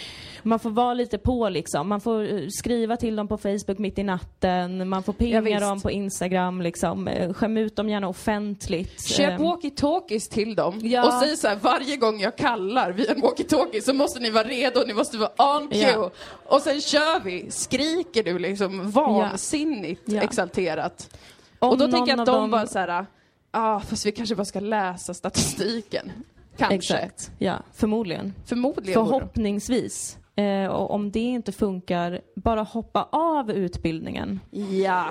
[0.46, 1.88] man får vara lite på liksom.
[1.88, 5.40] Man får eh, skriva till dem på Facebook mitt i natten, man får Ja, pinga
[5.40, 5.60] visst.
[5.60, 7.08] dem på Instagram liksom.
[7.08, 9.06] Eh, Skäm ut dem gärna offentligt.
[9.08, 10.80] köp Eh, walkie-talkies till dem.
[10.82, 11.06] Ja.
[11.06, 14.44] Och säg så här, varje gång jag kallar via en walkie-talkie så måste ni vara
[14.44, 15.80] redo, ni måste vara on cue.
[15.92, 16.10] Ja.
[16.46, 17.50] Och sen kör vi.
[17.50, 20.22] Skriker du liksom vansinnigt Ja.
[20.22, 21.16] exalterat.
[21.58, 23.06] om och då tänker jag att de dem- bara så här,
[23.50, 26.12] ah, fast vi kanske bara ska läsa statistiken.
[26.58, 26.74] Kanske.
[26.96, 28.34] Exakt, ja, förmodligen.
[28.46, 29.06] Förmodligen.
[29.06, 30.18] Förhoppningsvis.
[30.36, 34.40] Eh, och om det inte funkar, bara hoppa av utbildningen.
[34.84, 35.04] Ja.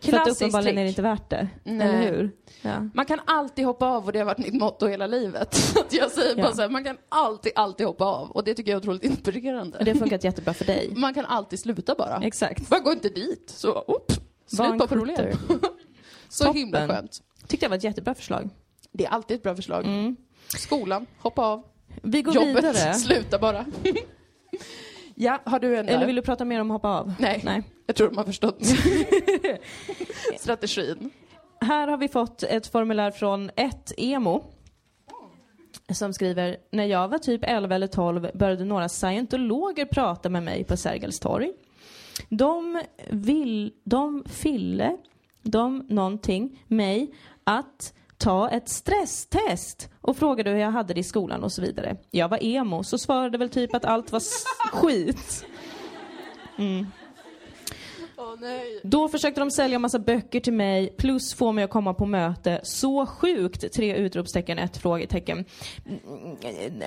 [0.00, 1.48] För att Klassiskt uppenbarligen är det inte värt det.
[1.64, 1.88] Nej.
[1.88, 2.30] Eller hur?
[2.62, 2.88] Ja.
[2.94, 5.54] Man kan alltid hoppa av och det har varit mitt motto hela livet.
[5.54, 6.52] Så jag säger bara Ja.
[6.52, 8.30] så här, man kan alltid, alltid hoppa av.
[8.30, 9.78] Och det tycker jag är otroligt inspirerande.
[9.78, 10.92] Och det har funkat jättebra för dig.
[10.96, 12.20] Man kan alltid sluta bara.
[12.22, 12.68] Exakt.
[12.68, 14.12] Bara gå inte dit, så upp,
[14.46, 15.36] slut på problem.
[16.28, 16.58] så Toppen.
[16.60, 17.22] himla skönt.
[17.46, 18.50] Tyckte jag var ett jättebra förslag.
[18.92, 19.84] Det är alltid ett bra förslag.
[19.84, 20.16] Mm.
[20.48, 21.62] Skolan, hoppa av.
[22.02, 22.94] Vi går Jobbet, vidare.
[22.94, 23.64] sluta bara.
[25.16, 25.94] Ja, har du en där?
[25.94, 27.14] Eller vill du prata mer om hoppa av?
[27.18, 27.40] Nej.
[27.44, 27.62] Nej.
[27.86, 28.58] Jag tror de har förstått
[30.38, 31.10] strategin.
[31.60, 34.44] Här har vi fått ett formulär från ett emo.
[35.88, 40.64] Som skriver, när jag var typ 11 eller 12 började några scientologer prata med mig
[40.64, 41.52] på Sergels torg.
[42.28, 44.96] De vill, de ville,
[45.42, 51.44] de någonting, mig att ta ett stresstest och frågade hur jag hade det i skolan
[51.44, 51.96] och så vidare.
[52.10, 54.22] Jag var emo, så svarade väl typ att allt var
[54.72, 55.44] skit.
[56.58, 56.86] Mm.
[58.82, 62.60] Då försökte de sälja massa böcker till mig plus få mig att komma på möte.
[62.62, 63.72] Så sjukt!
[63.72, 65.44] Tre utropstecken, ett frågetecken.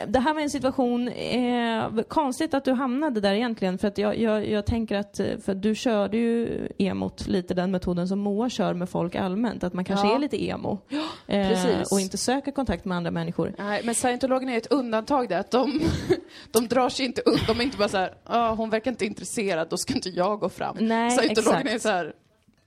[0.08, 4.20] Det här var en situation, eh, konstigt att du hamnade där egentligen för att jag,
[4.20, 8.20] jag, jag tänker att, eh, för att du körde ju emot lite den metoden som
[8.20, 10.16] Moa kör med folk allmänt, att man kanske Ja.
[10.16, 10.80] är lite emo.
[11.28, 13.54] Eh, och inte söker kontakt med andra människor.
[13.58, 15.40] Nej, men scientologerna är ett undantag där.
[15.40, 15.82] Att de,
[16.52, 17.46] de drar sig inte undan.
[17.48, 20.40] De är inte bara så här, ah, hon verkar inte intresserad, då ska inte jag
[20.40, 20.76] gå fram.
[20.80, 21.70] Nej, Exakt.
[21.70, 22.14] är så här,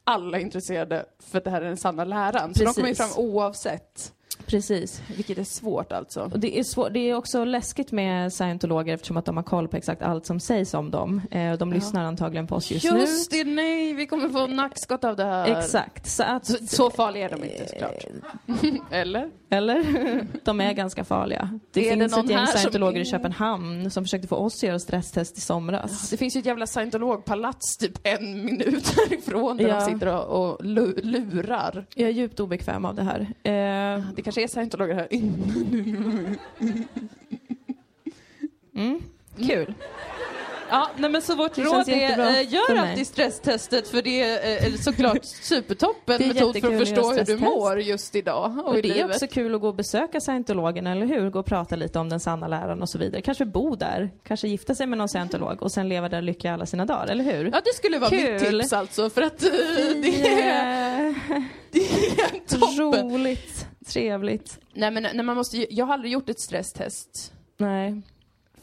[0.04, 2.54] alla är intresserade för att det här är den sanna läran.
[2.54, 3.14] Så de kommer ju Precis.
[3.14, 4.12] fram oavsett.
[4.46, 5.02] Precis.
[5.16, 6.20] Vilket är svårt alltså.
[6.32, 9.68] Och det, är svår, det är också läskigt med scientologer eftersom att de har koll
[9.68, 11.20] på exakt allt som sägs om dem.
[11.30, 15.16] Eh, de lyssnar antagligen på oss just, Just det, nej, vi kommer få nackskott av
[15.16, 15.48] det här.
[15.48, 15.58] nu.
[15.58, 16.06] Exakt.
[16.06, 18.04] Så att, Så, så farliga är de inte såklart.
[18.90, 19.30] Eller?
[19.52, 19.84] Eller?
[20.44, 21.58] De är ganska farliga.
[21.70, 24.36] Det Är det finns någon ett gäng här som- scientologer i Köpenhamn som försökte få
[24.36, 26.10] oss att göra stresstest i somras.
[26.10, 29.80] Det finns ju ett jävla scientologpalats typ en minut härifrån där Ja.
[29.86, 31.86] de sitter och, och lu- lurar.
[31.94, 33.20] Jag är djupt obekväm av det här.
[33.20, 35.08] Eh, Det kanske är scientologer här.
[38.74, 39.00] mm,
[39.48, 39.74] kul.
[40.72, 44.74] Ja, nej men så vårt Det råd är, gör alltid stresstestet för det är eh,
[44.74, 48.78] såklart supertoppen Det är metod för att förstå hur du mår just idag och, Och
[48.78, 51.30] i det är också kul att gå och besöka scientologerna, eller hur?
[51.30, 53.22] Gå och prata lite om den sanna läran och så vidare.
[53.22, 56.66] Kanske bo där, kanske gifta sig med någon scientolog och sen leva där lyckliga alla
[56.66, 57.44] sina dagar, eller hur?
[57.44, 58.32] Ja, det skulle vara Kul.
[58.32, 59.50] mitt tips alltså för att eh,
[60.02, 61.14] det är,
[61.70, 63.10] det är toppen.
[63.10, 64.58] Roligt, trevligt.
[64.74, 67.32] Nej men när man måste, jag har aldrig gjort ett stresstest.
[67.56, 68.02] Nej.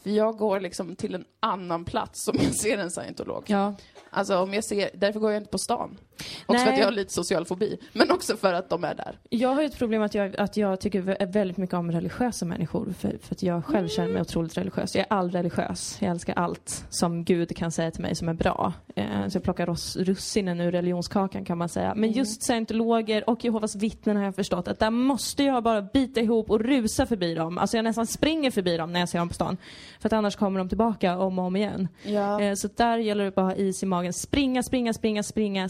[0.04, 3.44] För jag går liksom till en annan plats om jag ser en scientolog.
[3.48, 3.76] Ja.
[4.10, 5.98] Alltså om jag ser, därför går jag inte på stan.
[6.46, 9.18] Också för att jag har lite social fobi, men också för att de är där.
[9.30, 12.46] Jag har ju ett problem att jag, att jag tycker vä- väldigt mycket om religiösa
[12.46, 12.94] människor.
[13.00, 14.96] För, för att jag själv känner mig otroligt religiös.
[14.96, 15.98] Jag är allreligiös.
[16.02, 18.74] Jag älskar allt som Gud kan säga till mig som är bra.
[18.96, 21.94] Eh, så jag plockar ross, russinen ur religionskakan kan man säga.
[21.96, 26.20] Men just scientologer och Jehovas vittnen har jag förstått att där måste jag bara bita
[26.22, 27.58] ihop och rusa förbi dem.
[27.58, 29.58] Alltså jag nästan springer förbi dem när jag ser dem på stan.
[30.00, 31.88] För att annars kommer de tillbaka om och om igen.
[32.04, 32.42] Ja.
[32.42, 34.14] Eh, Så där gäller det bara att ha is i magen.
[34.14, 35.70] Springa, springa, springa, springa,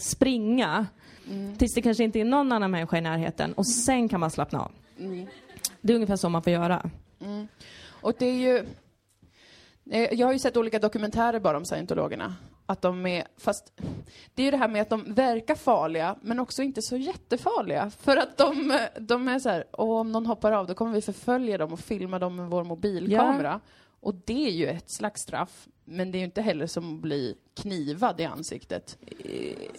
[1.58, 3.52] Tills det kanske inte är någon annan människa i närheten.
[3.52, 4.72] Och sen kan man slappna av.
[5.80, 6.90] Det är ungefär så man får göra.
[8.00, 8.56] Och det är ju...
[9.90, 12.34] eh, Jag har ju sett olika dokumentärer bara om scientologerna.
[12.66, 13.72] Att de är, fast
[14.34, 17.90] det är ju det här med att de verkar farliga, men också inte så jättefarliga.
[17.90, 20.92] För att de, eh, de är så här, "Åh, om någon hoppar av då kommer
[20.92, 23.60] vi förfölja dem och filma dem med vår mobilkamera.
[24.00, 27.02] Och det är ju ett slags straff, men det är ju inte heller som att
[27.02, 28.98] bli knivad i ansiktet.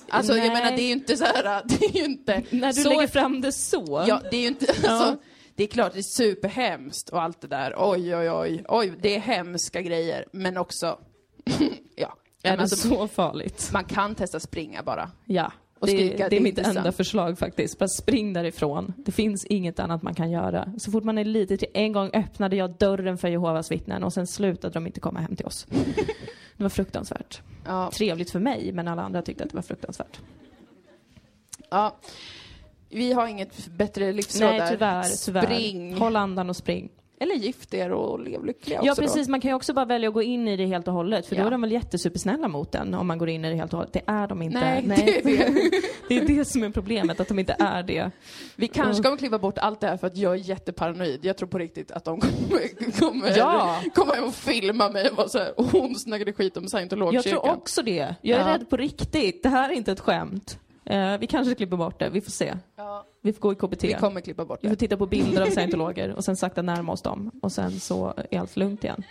[0.10, 0.50] Alltså jag nej.
[0.50, 2.44] menar, det är ju inte så här, det är ju inte...
[2.50, 4.06] När du så lägger fram det så.
[4.08, 4.66] Ja, det är ju inte...
[4.70, 5.18] Alltså,
[5.56, 7.74] det är klart, det är superhemskt och allt det där.
[7.78, 8.64] Oj, oj, oj.
[8.68, 10.26] Oj, det är hemska grejer.
[10.32, 11.00] Men också...
[11.96, 12.18] ja.
[12.44, 13.70] är det alltså, så farligt?
[13.74, 15.12] Man kan testa springa bara.
[15.26, 15.52] Ja.
[15.82, 17.80] Och det, det "Det är mitt enda sant." förslag faktiskt.
[17.80, 18.94] Bara spring därifrån.
[18.98, 20.74] Det finns inget annat man kan göra.
[20.78, 24.14] Så fort man är lite till en gång öppnade jag dörren för Jehovas vittnen och
[24.14, 25.68] sen slutade de inte komma hem till oss.
[26.58, 27.42] Det var fruktansvärt.
[27.66, 27.92] Ja.
[27.94, 30.20] Trevligt för mig, men alla andra tyckte att det var fruktansvärt.
[31.70, 31.96] ja.
[32.90, 34.70] Vi har inget bättre livsråd Nej, där.
[34.70, 35.04] tyvärr.
[35.26, 35.42] tyvärr.
[35.46, 35.94] Spring.
[35.98, 36.90] Håll andan och spring.
[37.22, 40.08] Eller gift er och lev lyckliga Ja också precis, man kan ju också bara välja
[40.08, 41.42] att gå in i det helt och hållet för Ja.
[41.42, 43.78] då är de väl jättesupersnälla mot en om man går in i det helt och
[43.78, 43.94] hållet.
[43.94, 44.60] Det är de inte.
[44.60, 45.72] Nej, det är det.
[46.08, 48.02] det är det som är problemet, att de inte är det.
[48.04, 48.12] Då.
[48.56, 51.20] Vi kanske kommer klippa bort allt det här för att jag är jätteparanoid.
[51.26, 53.82] Jag tror på riktigt att de kommer, kommer Ja.
[53.96, 56.70] komma hem och filma mig och vara så här, och hon snackade skit om Jag
[56.72, 57.32] scientologkyrkan.
[57.32, 58.16] tror också det.
[58.22, 58.54] Jag är Ja.
[58.54, 59.44] rädd på riktigt.
[59.44, 60.58] Det här är inte ett skämt.
[60.86, 62.54] Eh, vi kanske klipper bort det, vi får se.
[62.76, 63.84] Ja, Vi får gå i KBT.
[63.88, 64.72] vi kommer klippa bort Vi det.
[64.72, 67.32] får titta på bilder av scientologer och sen sakta närma oss dem.
[67.42, 69.04] Och sen så är allt lugnt igen.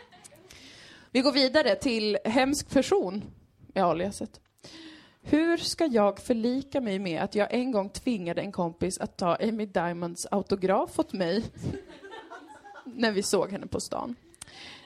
[1.11, 3.23] Vi går vidare till hemsk person
[3.75, 4.41] med aliaset.
[5.23, 9.37] Hur ska jag förlika mig med att jag en gång tvingade en kompis att ta
[9.41, 11.45] Amy Diamonds autograf åt mig
[12.85, 14.15] när vi såg henne på stan?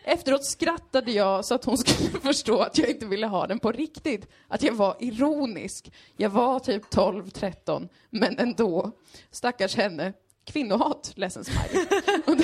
[0.07, 3.73] Efteråt skrattade jag så att hon skulle förstå att jag inte ville ha den på
[3.73, 4.29] riktigt.
[4.49, 5.93] Att jag var ironisk.
[6.17, 8.91] Jag var typ 12-13, men ändå.
[9.31, 10.13] Stackars henne.
[10.45, 11.87] Kvinnohat, ledsen smiley.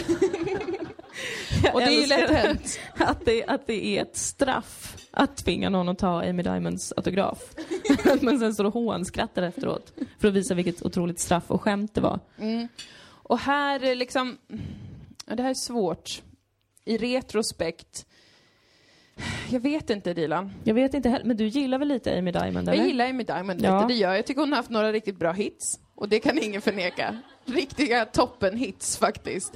[1.74, 2.80] Och det är ju lätt hänt.
[2.96, 7.38] Att det, att det är ett straff att tvinga någon att ta Amy Diamonds autograf.
[8.20, 9.92] Men sen står och hånskrattar efteråt.
[10.18, 12.20] För att visa vilket otroligt straff och skämt det var.
[13.06, 14.38] Och här är liksom,
[15.26, 16.22] det här är svårt.
[16.84, 18.06] I retrospekt,
[19.50, 20.52] jag vet inte Dilan.
[20.64, 22.78] Jag vet inte heller, men du gillar väl lite Amy Diamond eller?
[22.78, 23.76] Jag gillar Amy Diamond Ja.
[23.80, 24.18] lite, det gör jag.
[24.18, 25.80] Jag tycker hon har haft några riktigt bra hits.
[25.94, 27.18] Och det kan ingen förneka.
[27.44, 29.52] Riktiga toppen-hits faktiskt.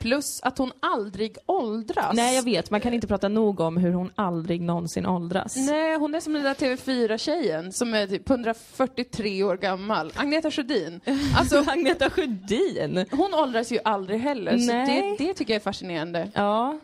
[0.00, 2.16] Plus att hon aldrig åldras.
[2.16, 5.56] Nej jag vet, man kan inte prata nog om hur hon aldrig någonsin åldras.
[5.56, 10.12] Nej, hon är som den där TV4-tjejen som är typ 143 år gammal.
[10.16, 11.00] Agneta Sjödin.
[11.36, 13.06] Alltså, Agneta Sjödin!
[13.10, 14.56] hon åldras ju aldrig heller.
[14.56, 15.16] Nej.
[15.18, 16.30] det, det tycker jag är fascinerande.
[16.34, 16.78] Ja,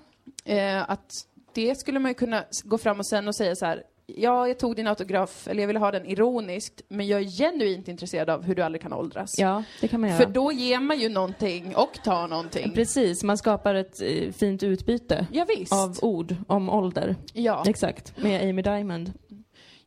[0.45, 3.83] Eh, att det skulle man ju kunna gå fram och sen och säga så här.
[4.09, 7.89] Ja, jag tog din autograf, eller jag ville ha den ironiskt, men jag är genuint
[7.89, 9.39] intresserad av hur du aldrig kan åldras.
[9.39, 10.19] ja det kan man göra.
[10.19, 12.71] För då ger man ju någonting och tar någonting.
[12.75, 17.17] Precis, man skapar ett eh, fint utbyte Ja, av ord om ålder.
[17.33, 17.65] Ja.
[17.67, 19.13] Exakt, med Amy Diamond.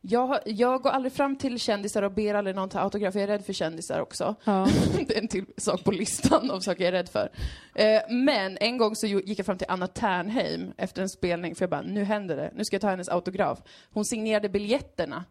[0.02, 3.14] Jag, jag går aldrig fram till kändisar och ber aldrig någon ta autograf.
[3.14, 4.34] Jag är rädd för kändisar också.
[4.44, 4.66] Ja.
[5.06, 7.30] det är en till sak på listan av saker jag är rädd för.
[7.74, 11.62] Eh, men en gång så gick jag fram till Anna Ternheim efter en spelning, för
[11.62, 12.50] jag bara, nu händer det.
[12.54, 13.58] Nu ska jag ta hennes autograf.
[13.92, 15.24] Hon signerade biljetterna.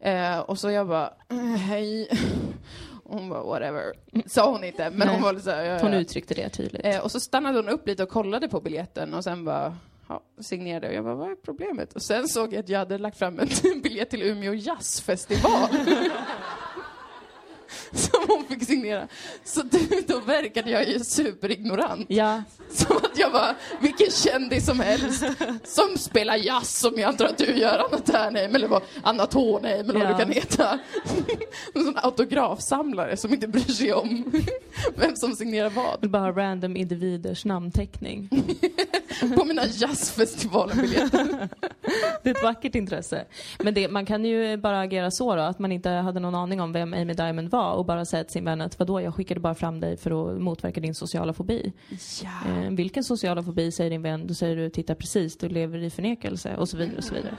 [0.00, 2.08] Eh, och så jag bara, "Mm, hej.
[3.04, 3.82] Hon bara, whatever.
[4.26, 5.08] Sa hon inte, men Nej.
[5.08, 5.98] hon var lite såhär, ja, Hon ja.
[5.98, 6.84] uttryckte det tydligt.
[6.86, 9.76] Eh, och så stannade hon upp lite och kollade på biljetten och sen bara,
[10.08, 10.88] ja, signerade.
[10.88, 11.92] Och jag bara, vad är problemet?
[11.92, 13.48] Och sen såg jag att jag hade lagt fram en
[13.82, 15.68] biljett till Umeå jazzfestival.
[17.92, 19.08] Som hon fick signera.
[19.44, 19.62] Så
[20.06, 22.06] då, verkade jag ju superignorant.
[22.08, 25.24] Ja, Som att jag var vilken kändis som helst
[25.64, 29.90] som spelar jazz som jag antar att du gör, Anna Ternheim eller vad, Anna Tornheim
[29.90, 30.12] eller vad Ja.
[30.12, 30.78] du kan heta.
[31.74, 34.32] En sån autografsamlare som inte bryr sig om
[34.96, 36.00] vem som signerar vad.
[36.00, 38.28] vill bara random individers namnteckning.
[39.36, 41.48] på mina jazzfestivalbiljetter.
[42.22, 43.24] Det är ett vackert intresse.
[43.58, 46.60] Men det, man kan ju bara agera så då, att man inte hade någon aning
[46.60, 49.40] om vem Amy Diamond var och bara säga till sin vän att vadå, jag skickade
[49.40, 51.72] bara fram dig för att motverka din sociala fobi.
[52.22, 52.50] Ja.
[52.50, 54.26] Eh, vilken sociala fobi säger din vän?
[54.26, 57.36] Då säger du titta precis, du lever i förnekelse och så vidare och så vidare.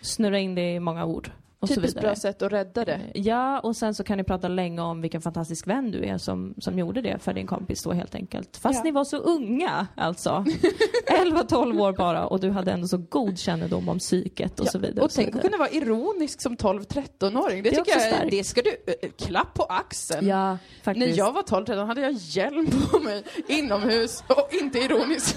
[0.00, 1.30] Snurra in det i många ord.
[1.64, 3.00] Och Typiskt bra sätt att rädda det.
[3.14, 6.54] Ja, och sen så kan ni prata länge om vilken fantastisk vän du är som,
[6.58, 8.56] som gjorde det för din kompis då helt enkelt.
[8.56, 8.82] Fast Ja.
[8.84, 10.44] ni var så unga alltså.
[11.06, 15.04] 11-12 år bara och du hade ändå så god kännedom om psyket och så vidare.
[15.04, 17.62] Och så tänk att kunna vara ironisk som 12-13-åring.
[17.62, 18.30] Det, Det tycker jag, starkt.
[18.30, 18.70] det ska du,
[19.02, 20.26] eh, klapp på axeln.
[20.26, 21.08] Ja, faktiskt.
[21.08, 25.36] När jag var 12-13 hade jag hjälm på mig inomhus och inte ironisk.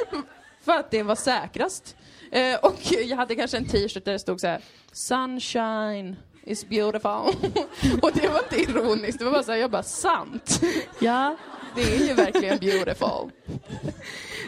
[0.64, 1.96] För att det var säkrast.
[2.32, 2.76] Eh, och
[3.08, 4.60] jag hade kanske en t-shirt där det stod så här:
[4.92, 7.10] Sunshine is beautiful.
[8.02, 10.60] och det var inte ironiskt, det var bara så här, jag bara sant.
[11.00, 11.36] Ja,
[11.74, 13.30] Det är ju verkligen beautiful.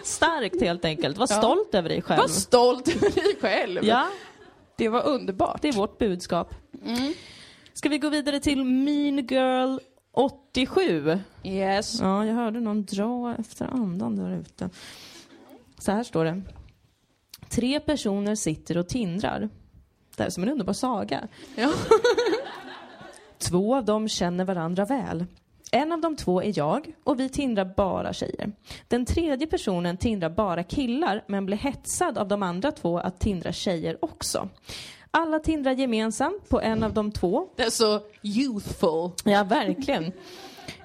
[0.04, 1.18] starkt helt enkelt.
[1.18, 1.36] Var Ja.
[1.38, 2.20] stolt över dig själv.
[2.20, 3.84] Var stolt över dig själv.
[3.84, 4.08] Ja,
[4.76, 5.62] Det var underbart.
[5.62, 6.54] det är vårt budskap.
[6.84, 7.14] Mm.
[7.74, 9.78] Ska vi gå vidare till Mean Girl
[10.12, 11.18] 87?
[11.44, 12.00] Yes.
[12.00, 14.70] Ja, jag hörde någon dra efter andan där ute.
[15.78, 16.42] Så här står det.
[17.54, 19.40] Tre personer sitter och tindrar.
[20.16, 21.28] Det här är som en underbar saga.
[21.56, 21.72] Ja.
[23.38, 25.24] Två av dem känner varandra väl.
[25.72, 28.52] En av de två är jag och vi tindrar bara tjejer.
[28.88, 33.52] Den tredje personen tindrar bara killar men blir hetsad av de andra två att tindra
[33.52, 34.48] tjejer också.
[35.10, 39.10] Alla tindrar gemensamt på en av de två Det är så youthful.
[39.24, 40.12] Ja, verkligen.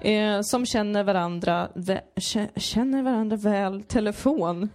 [0.00, 4.68] Eh, som känner varandra, vä- kä- känner varandra väl telefon.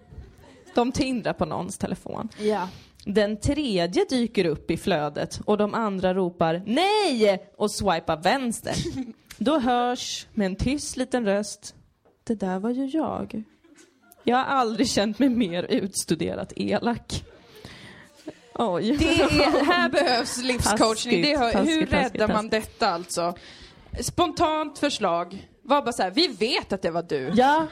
[0.75, 2.29] De tindrar på någons telefon.
[2.37, 2.69] Ja.
[3.05, 8.75] Den tredje dyker upp i flödet och de andra ropar nej och swipar vänster.
[9.37, 11.75] Då hörs med en tyst liten röst.
[12.23, 13.43] Det där var ju jag.
[14.23, 17.23] Jag har aldrig känt mig mer utstuderat elak.
[18.55, 18.97] Oj.
[18.99, 21.21] Det är, här behövs livscoachning.
[21.21, 22.79] Det hör, Taskigt, hur taskigt, räddar man taskigt.
[22.79, 23.33] detta alltså?
[24.01, 27.31] Spontant förslag var bara så här, vi vet att det var du.
[27.35, 27.67] Ja,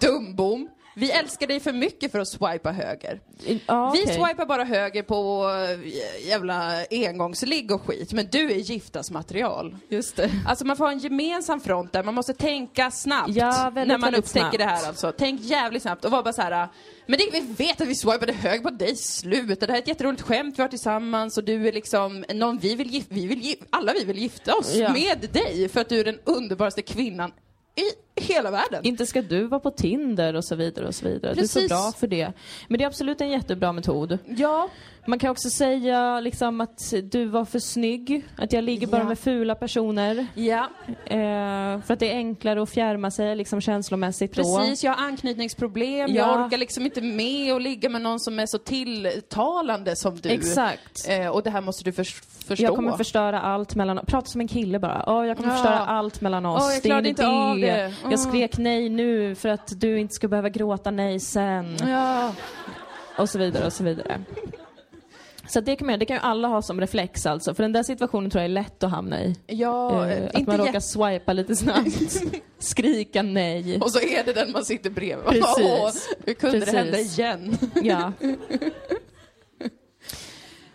[0.00, 0.68] Dumbom.
[0.96, 3.20] Vi älskar dig för mycket för att swipa höger.
[3.66, 4.14] ja Vi okej.
[4.14, 9.76] swipar bara höger på äh, jävla engångsligg och skit, men du är giftasmaterial.
[9.88, 10.30] Just det.
[10.46, 13.98] Alltså man får ha en gemensam front där, man måste tänka snabbt Ja, väldigt, när
[13.98, 14.58] man upptäcker snabbt.
[14.58, 15.12] det här alltså.
[15.18, 16.68] Tänk jävligt snabbt och var bara så här.
[17.06, 19.66] men det, vi vet att vi swipade höger på dig, sluta.
[19.66, 22.74] Det här är ett jätteroligt skämt vi har tillsammans och du är liksom någon vi
[22.74, 24.92] vill gif- vi vill gif- alla vi vill gifta oss Ja.
[24.92, 27.32] med dig för att du är den underbaraste kvinnan
[27.76, 28.80] i hela världen.
[28.84, 31.34] Inte ska du vara på Tinder och så vidare och så vidare.
[31.34, 31.68] Du är så Precis.
[31.68, 32.32] bra för det.
[32.68, 34.18] Men det är absolut en jättebra metod.
[34.26, 34.68] Ja,
[35.06, 39.08] Man kan också säga liksom att du var för snygg, att jag ligger bara Ja.
[39.08, 40.26] med fula personer.
[40.34, 40.68] ja,
[41.06, 44.42] Eh, för att det är enklare att fjärma sig liksom känslomässigt då.
[44.58, 44.84] precis.
[44.84, 46.26] Jag har anknytningsproblem, Ja.
[46.28, 50.28] jag orkar liksom inte med att ligga med någon som är så tilltalande som du.
[50.28, 51.08] Exakt.
[51.08, 52.64] Eh, och det här måste du förs- förstå.
[52.64, 55.04] Jag kommer förstöra allt mellan Prata som en kille bara.
[55.06, 55.54] Åh, jag kommer Ja.
[55.56, 56.62] förstöra allt mellan oss.
[56.62, 57.94] Åh, jag det är klarade inte av det.
[58.04, 58.10] Mm.
[58.10, 61.76] Jag skrek nej nu för att du inte ska behöva gråta nej sen.
[61.88, 62.34] Ja.
[63.18, 64.20] Och så vidare och så vidare.
[65.48, 65.98] Så det kan man.
[65.98, 67.54] Det kan ju alla ha som reflex alltså.
[67.54, 69.34] För den där situationen tror jag är lätt att hamna i.
[69.46, 72.22] Ja, Eh, att man råkar swipa lite snabbt.
[72.58, 73.80] Skrika nej.
[73.80, 75.26] Och så är det den man sitter bredvid.
[75.26, 75.44] Precis.
[75.58, 75.90] Åh,
[76.26, 76.72] hur kunde Precis.
[76.74, 77.56] det hända igen?
[77.82, 78.12] Ja.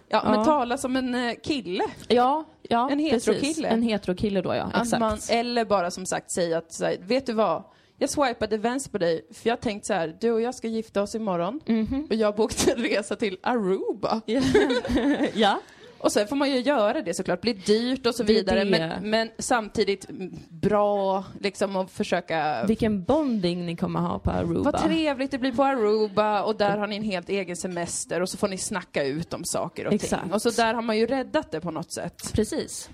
[0.09, 0.45] Ja, men Ja.
[0.45, 1.83] tala som en eh, kille.
[2.07, 3.67] Ja, ja En heterokille.
[3.67, 4.99] En heterokille då ja, exakt.
[4.99, 7.63] man, eller bara som sagt säga att, så här, vet du vad?
[7.97, 11.01] Jag swipade vänster på dig, för jag tänkte så här, du och jag ska gifta
[11.01, 11.59] oss imorgon.
[11.65, 12.07] Mhm.
[12.09, 14.21] Och jag bokade en resa till Aruba.
[15.33, 15.59] ja.
[15.99, 18.65] Och sen får man ju göra det såklart, blir dyrt och så vidare.
[18.65, 20.05] Men, men samtidigt
[20.49, 24.71] bra, liksom att försöka Vilken bonding ni kommer ha på Aruba.
[24.71, 28.29] Vad trevligt det blir på Aruba och där har ni en helt egen semester och
[28.29, 30.23] så får ni snacka ut om saker och Exakt.
[30.23, 30.33] ting.
[30.33, 32.33] Och så där har man ju räddat det på något sätt.
[32.33, 32.89] Precis.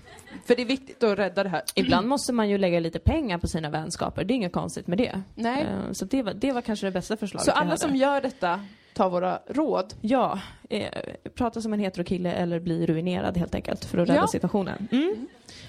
[0.46, 1.62] För det är viktigt att rädda det här.
[1.74, 4.24] Ibland måste man ju lägga lite pengar på sina vänskaper.
[4.24, 5.22] Det är inget konstigt med det.
[5.34, 5.62] Nej.
[5.62, 8.60] Eh, Så det var, det var kanske det bästa förslaget Så alla som gör detta,
[8.94, 9.94] ta våra råd.
[10.00, 10.88] Ja, eh,
[11.34, 14.26] prata som en heterokille eller bli ruinerad helt enkelt för att rädda Ja.
[14.26, 14.88] situationen.
[14.92, 15.26] Mm.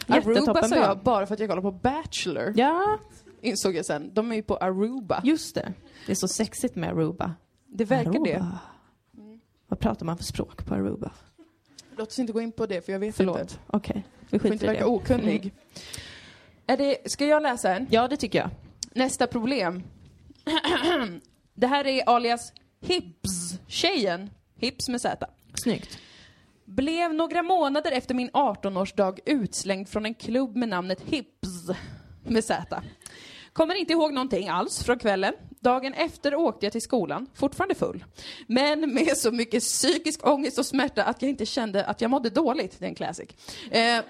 [0.07, 2.53] Aruba Jättetoppen sa jag bara för att jag kollar på Bachelor.
[2.55, 2.97] Ja,
[3.41, 4.09] Insåg jag sen.
[4.13, 5.21] De är ju på Aruba.
[5.23, 5.73] just det.
[6.05, 7.33] Det är så sexigt med Aruba.
[7.67, 8.23] Det verkar Aruba.
[8.25, 8.45] det.
[9.67, 11.11] Vad pratar man för språk på Aruba?
[11.97, 13.39] Låt oss inte gå in på det för jag vet Förlåt.
[13.41, 13.53] inte.
[13.67, 14.85] Okej, vi Får skiter inte i verka det.
[14.85, 15.41] okunnig.
[15.41, 15.51] Mm.
[16.67, 17.87] Är det, ska jag läsa en?
[17.89, 18.49] Ja, det tycker jag.
[18.91, 19.83] Nästa problem.
[21.53, 24.29] det här är alias Hips-tjejen.
[24.59, 25.27] Hips med Z.
[25.53, 25.97] Snyggt.
[26.65, 31.69] Blev några månader efter min 18-årsdag utslängd från en klubb med namnet Hips
[32.23, 32.81] med Z.
[33.53, 35.33] Kommer inte ihåg någonting alls från kvällen.
[35.67, 38.05] Dagen efter åkte jag till skolan, fortfarande full.
[38.47, 42.29] Men med så mycket psykisk ångest och smärta att jag inte kände att jag mådde
[42.29, 42.79] dåligt.
[42.79, 43.29] Det är en classic.
[43.71, 44.03] Eh,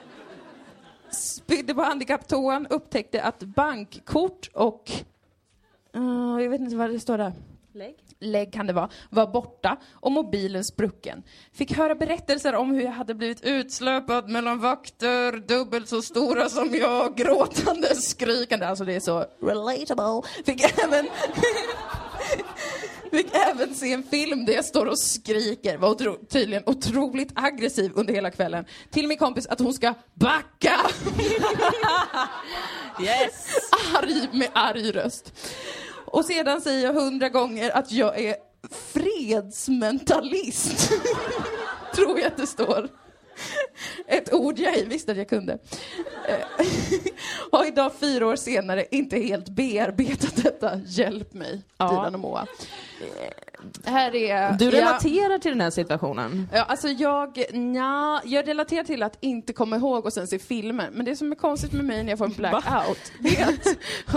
[1.12, 4.92] spydde på handikapptoan, upptäckte att bankkort och...
[5.96, 7.34] Uh, jag vet inte vad det står där.
[7.78, 7.96] Lägg.
[8.20, 11.24] Lägg kan det vara, var borta och mobilen sprucken.
[11.54, 16.76] Fick höra berättelser om hur jag hade blivit utsläpad mellan vakter, dubbelt så stora som
[16.76, 18.66] jag, gråtande, skrikande.
[18.66, 20.30] Alltså det är så relatable.
[20.46, 21.08] Fick även...
[23.12, 27.92] Fick även se en film där jag står och skriker, var otro, tydligen otroligt aggressiv
[27.96, 30.76] under hela kvällen, till min kompis att hon ska backa!
[33.02, 33.48] Yes!
[33.96, 35.34] arg med arg röst.
[36.08, 38.36] Och sedan säger jag hundra gånger att jag är
[38.72, 40.92] fredsmentalist.
[41.96, 42.88] Tror jag att det står.
[44.08, 45.54] Ett ord jag ej visste att jag kunde.
[46.28, 46.36] Eh,
[47.52, 50.82] Har idag fyra år senare inte helt bearbetat detta.
[50.86, 51.90] Hjälp mig, Ja.
[51.90, 52.48] Dilan och Moa.
[53.84, 54.54] Här är...
[54.54, 54.72] Du ja.
[54.72, 56.50] relaterar till den här situationen.
[56.54, 60.90] Ja, alltså jag, nja, jag relaterar till att inte komma ihåg och sen se filmer.
[60.94, 63.68] Men det som är konstigt med mig när jag får en blackout, det är att,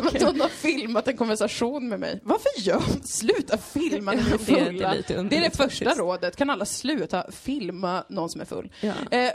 [0.07, 2.21] att någon har filmat en konversation med mig.
[2.23, 4.95] Varför gör Sluta filma när ni är Det är fulla.
[5.23, 5.99] Det är det första faktiskt.
[5.99, 6.37] rådet.
[6.37, 8.73] Kan alla sluta filma någon som är full?
[8.81, 8.93] Ja.
[9.11, 9.31] Eh,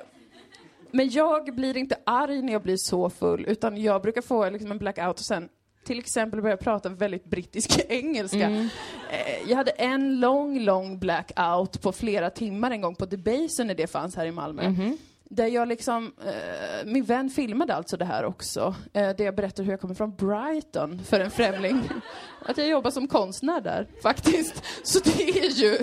[0.92, 4.72] men jag blir inte arg när jag blir så full, utan jag brukar få liksom
[4.72, 5.50] en blackout och sen
[5.86, 8.46] till exempel börja prata väldigt brittisk engelska.
[8.46, 8.68] Mm.
[9.12, 13.76] Eh, jag hade en lång, lång blackout på flera timmar en gång på Debasen när
[13.76, 14.70] det fanns här i Malmö.
[14.70, 14.98] Mhm.
[15.30, 18.76] Där jag liksom, eh, min vän filmade alltså det här också.
[18.94, 21.82] Eh, där jag berättar hur jag kommer från Brighton för en främling.
[22.48, 24.64] Att jag jobbar som konstnär där, faktiskt.
[24.84, 25.78] Så det är ju,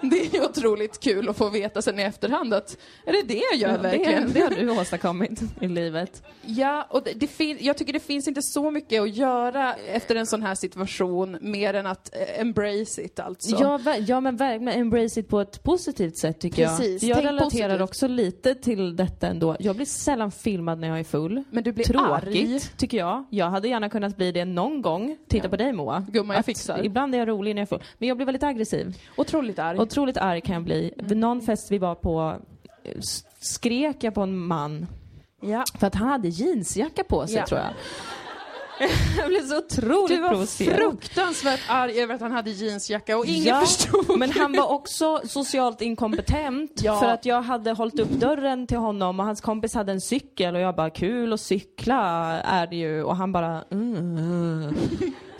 [0.00, 2.76] det är ju otroligt kul att få veta sen i efterhand att,
[3.06, 4.32] är det det jag gör Ja, det, verkligen?
[4.32, 6.22] det har du åstadkommit i livet.
[6.46, 10.16] Ja, och det, det fin- jag tycker det finns inte så mycket att göra efter
[10.16, 13.56] en sån här situation, mer än att eh, embrace it alltså.
[13.60, 17.18] Ja, ja men verkligen embrace it på ett positivt sätt tycker Precis, jag.
[17.18, 17.80] Jag relaterar positivt.
[17.80, 19.56] också lite till detta ändå.
[19.58, 21.44] Jag blir sällan filmad när jag är full.
[21.50, 22.60] Men du blir Tråkigt, arg.
[22.76, 23.24] tycker jag.
[23.30, 25.16] Jag hade gärna kunnat bli det någon gång.
[25.28, 25.50] Titta Ja.
[25.50, 25.91] på dig Moa.
[26.00, 26.84] Gumman, jag fixar.
[26.84, 27.82] Ibland är jag rolig när jag full.
[27.98, 28.96] Men jag blir väldigt aggressiv.
[29.16, 29.78] Otroligt arg.
[29.78, 30.94] Otroligt arg kan jag bli.
[30.96, 32.36] Vid någon fest vi var på
[33.40, 34.86] skrek jag på en man
[35.40, 35.64] ja.
[35.78, 37.46] för att han hade jeansjacka på sig Ja.
[37.46, 37.70] tror jag.
[39.18, 40.76] jag blev så otroligt Du var provocerad.
[40.76, 44.18] fruktansvärt arg över att han hade jeansjacka och ingen Ja, förstod.
[44.18, 47.00] Men han var också socialt inkompetent Ja.
[47.00, 50.54] för att jag hade hållit upp dörren till honom och hans kompis hade en cykel
[50.54, 52.00] och jag bara kul att cykla
[52.40, 54.74] är det ju och han bara mm.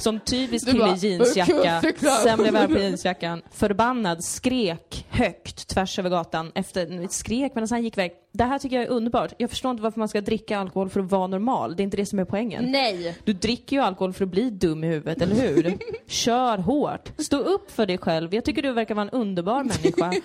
[0.02, 2.36] Som typisk kille i jeansjacka.
[2.36, 3.42] Blev jag på jeansjackan.
[3.50, 6.52] Förbannad, skrek högt tvärs över gatan.
[6.54, 8.12] Efter, skrek medan han gick iväg.
[8.32, 9.32] Det här tycker jag är underbart.
[9.38, 11.76] Jag förstår inte varför man ska dricka alkohol för att vara normal.
[11.76, 12.70] Det är inte det som är poängen.
[12.72, 13.18] Nej.
[13.24, 15.78] Du dricker ju alkohol för att bli dum i huvudet, eller hur?
[16.06, 17.12] Kör hårt.
[17.18, 18.34] Stå upp för dig själv.
[18.34, 20.12] Jag tycker du verkar vara en underbar människa.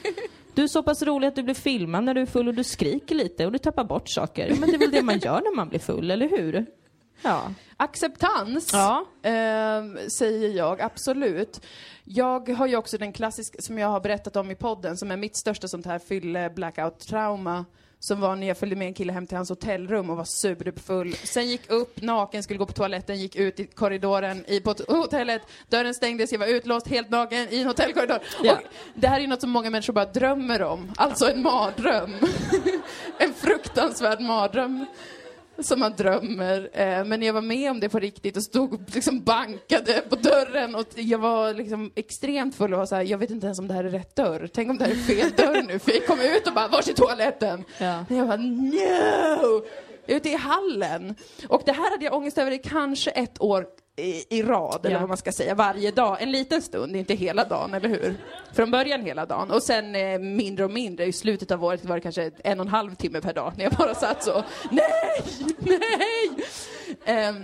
[0.53, 2.63] Du är så pass rolig att du blir filmad när du är full och du
[2.63, 4.55] skriker lite och du tappar bort saker.
[4.59, 6.65] Men det är väl det man gör när man blir full, eller hur?
[7.22, 7.53] Ja.
[7.78, 9.05] Acceptans, Ja.
[9.24, 11.61] ehm, säger jag absolut.
[12.03, 15.18] Jag har ju också den klassiska, som jag har berättat om i podden, som är
[15.18, 17.65] mitt största sånt här fylle blackout trauma
[17.99, 21.13] som var när jag följde med en kille hem till hans hotellrum och var superfull.
[21.15, 25.41] Sen gick upp naken, skulle gå på toaletten, gick ut i korridoren i, på hotellet,
[25.70, 28.20] dörren stängdes, jag var utlåst helt naken i en hotellkorridor.
[28.43, 28.53] Ja.
[28.53, 28.59] Och
[28.95, 32.13] det här är något som många människor bara drömmer om, alltså en mardröm.
[33.20, 34.86] en fruktansvärd mardröm
[35.59, 36.69] som man drömmer.
[36.73, 40.15] Eh, men jag var med om det på riktigt och stod och liksom bankade på
[40.15, 43.59] dörren och jag var liksom extremt full och var så här, jag vet inte ens
[43.59, 44.49] om det här är rätt dörr.
[44.53, 45.79] Tänk om det här är fel dörr nu.
[45.79, 47.63] För jag kom ut och bara, vars är toaletten?
[47.77, 48.05] Ja.
[48.09, 49.65] Och jag bara, no!
[50.07, 51.15] Ute i hallen.
[51.47, 53.67] Och det här hade jag ångest över i kanske ett år
[53.97, 54.99] i, i rad, eller Ja.
[54.99, 56.17] vad man ska säga, varje dag.
[56.21, 58.15] En liten stund, inte hela dagen, eller hur?
[58.53, 59.51] Från början hela dagen.
[59.51, 61.05] Och sen eh, mindre och mindre.
[61.05, 63.63] I slutet av året var det kanske en och en halv timme per dag när
[63.63, 65.21] jag bara satt så, nej,
[65.59, 66.29] nej!
[67.05, 67.43] Ehm,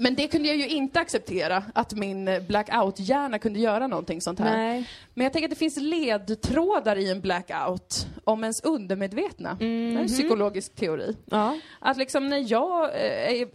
[0.00, 4.38] men det kunde jag ju inte acceptera, att min eh, blackout-hjärna kunde göra någonting sånt
[4.38, 4.56] här.
[4.56, 4.88] Nej.
[5.14, 9.56] Men jag tänker att det finns ledtrådar i en blackout om ens undermedvetna.
[9.58, 11.16] Det är en psykologisk teori.
[11.24, 11.58] Ja.
[11.78, 13.48] Att liksom när jag eh, är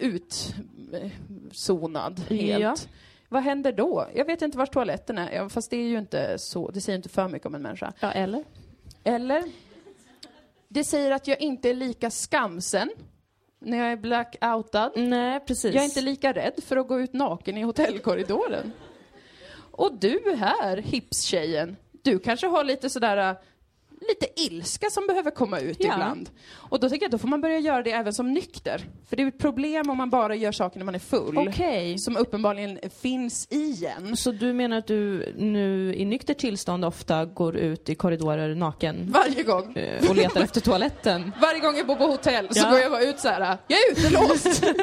[0.00, 2.76] utzonad helt, Ja.
[3.28, 4.08] vad händer då?
[4.14, 6.96] Jag vet inte vart toaletten är, ja, fast det är ju inte så, det säger
[6.96, 7.92] inte för mycket om en människa.
[8.00, 8.44] ja, eller?
[9.04, 9.44] Eller?
[10.68, 12.90] Det säger att jag inte är lika skamsen
[13.60, 14.92] när jag är blackoutad.
[14.96, 15.74] Nej, precis.
[15.74, 18.72] Jag är inte lika rädd för att gå ut naken i hotellkorridoren.
[19.72, 23.36] Och du här, hipstjejen, du kanske har lite sådär
[24.08, 25.92] lite ilska som behöver komma ut Ja.
[25.94, 26.30] ibland.
[26.54, 28.84] Och då tänker jag att då får man börja göra det även som nykter.
[29.08, 31.38] För det är ett problem om man bara gör saker när man är full.
[31.38, 31.98] Okej.
[31.98, 34.16] Som uppenbarligen finns i en.
[34.16, 39.12] Så du menar att du nu i nykter tillstånd ofta går ut i korridorer naken
[39.14, 39.76] Varje gång.
[39.76, 41.32] eh, och letar efter toaletten?
[41.40, 42.70] Varje gång jag bor på hotell så Ja.
[42.70, 43.56] går jag bara ut så här.
[43.68, 44.64] jag är utelåst.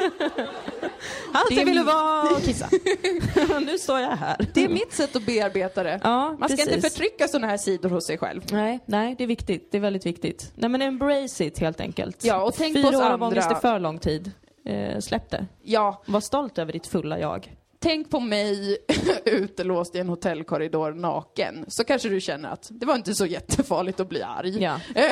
[1.32, 2.68] Allt jag ville vara och kissa.
[3.66, 4.46] nu står jag här.
[4.54, 6.00] Det är mitt sätt att bearbeta det.
[6.04, 6.74] Ja, Man ska precis.
[6.76, 8.42] inte förtrycka sådana här sidor hos sig själv.
[8.52, 9.68] Nej, nej, det är viktigt.
[9.72, 10.52] Det är väldigt viktigt.
[10.54, 12.24] Nej men embrace it helt enkelt.
[12.24, 13.26] Ja, och tänk på Fyra oss år av andra.
[13.26, 14.30] ångest är för lång tid.
[14.64, 15.46] Eh, släpp det.
[15.62, 17.54] Ja, Var stolt över ditt fulla jag.
[17.78, 18.76] tänk på mig
[19.24, 21.64] utelåst i en hotellkorridor naken.
[21.68, 24.62] Så kanske du känner att det var inte så jättefarligt att bli arg.
[24.62, 24.80] Ja.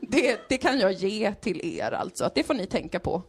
[0.00, 3.22] det, det kan jag ge till er alltså, att det får ni tänka på.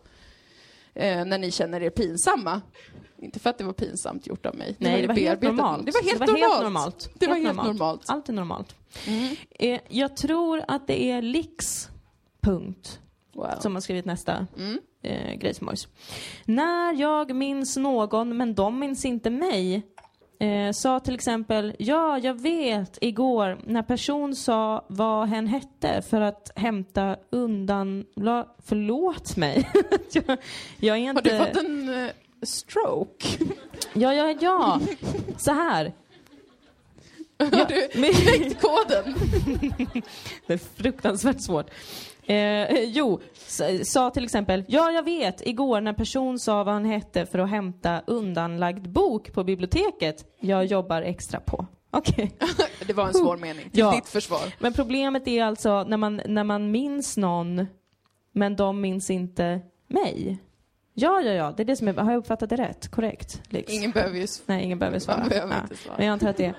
[0.94, 2.62] Eh, när ni känner er pinsamma.
[3.22, 4.76] Inte för att det var pinsamt gjort av mig.
[4.80, 5.56] Nej, det var helt bearbetat.
[5.56, 5.86] normalt.
[5.86, 6.54] Det var helt det var normalt.
[6.54, 7.10] Helt normalt.
[7.20, 8.02] Det var helt normalt.
[8.10, 8.76] Allt är normalt.
[9.08, 9.36] Mm.
[9.60, 11.90] Eh, jag tror att det är Lix.
[12.42, 13.00] Punkt.
[13.34, 13.48] Wow.
[13.60, 14.80] Som har skrivit nästa Mm.
[15.04, 15.88] eh, grejsmojs.
[16.46, 19.82] När jag minns någon men de minns inte mig.
[20.42, 26.22] Eh, sa till exempel, ja jag vet igår när person sa vad hen hette för
[26.22, 28.06] att hämta undan,
[28.66, 29.70] förlåt mig.
[30.14, 30.38] jag,
[30.80, 31.22] jag är Har inte...
[31.22, 32.12] du fått en eh,
[32.44, 33.28] stroke?
[33.94, 34.80] Ja, ja, ja.
[35.38, 35.94] Så här.
[37.40, 39.16] Har du knäckt koden?
[40.48, 41.70] Det är fruktansvärt svårt.
[42.26, 43.20] Eh, jo,
[43.84, 47.50] sa till exempel, ja jag vet, igår när person sa vad han hette för att
[47.50, 50.26] hämta undanlagd bok på biblioteket.
[50.40, 51.66] Jag jobbar extra på.
[51.92, 52.32] Okej.
[52.88, 53.70] Det var en svår mening.
[53.70, 53.92] Till Ja.
[53.92, 54.42] ditt försvar.
[54.60, 57.68] Men problemet är alltså när man, när man minns någon,
[58.34, 60.38] men de minns inte mig.
[61.02, 62.88] Ja, ja, ja, det är det som är, har jag uppfattat det rätt?
[62.88, 63.42] Korrekt?
[63.50, 63.74] Lix?
[63.74, 64.56] Ingen behöver ju svara.
[64.56, 65.26] Nej, ingen behöver svara.
[65.30, 65.76] Behöver Ja.
[65.76, 65.96] svara.
[65.98, 66.54] Men jag antar att det är.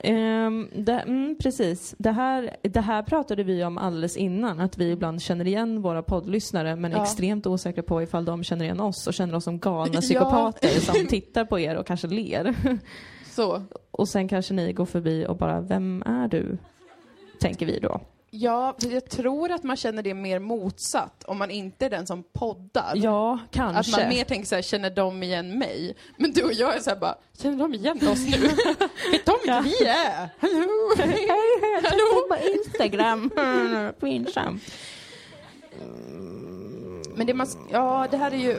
[0.00, 1.94] Ehm, det, mm, precis.
[1.98, 6.02] Det här, det här pratade vi om alldeles innan, att vi ibland känner igen våra
[6.02, 7.02] poddlyssnare men är Ja.
[7.02, 10.00] extremt osäkra på ifall de känner igen oss och känner oss som galna Ja.
[10.00, 12.54] psykopater som tittar på er och kanske ler.
[13.30, 13.62] Så.
[13.90, 16.58] Och sen kanske ni går förbi och bara, vem är du?
[17.40, 18.00] Tänker vi då.
[18.30, 22.22] Ja, jag tror att man känner det mer motsatt om man inte är den som
[22.22, 22.92] poddar.
[22.94, 24.00] Ja, Att kanske.
[24.00, 25.96] man mer tänker så här, känner de igen mig?
[26.16, 28.36] Men du och jag är så här bara, känner de igen oss nu?
[29.10, 29.60] Vet de inte Ja.
[29.60, 30.28] vi är?
[30.38, 30.94] Hallå?
[30.98, 33.30] Hej, hej, på Instagram.
[34.00, 34.62] Pinsamt.
[37.18, 38.58] Men det man, ja det här är ju, eh.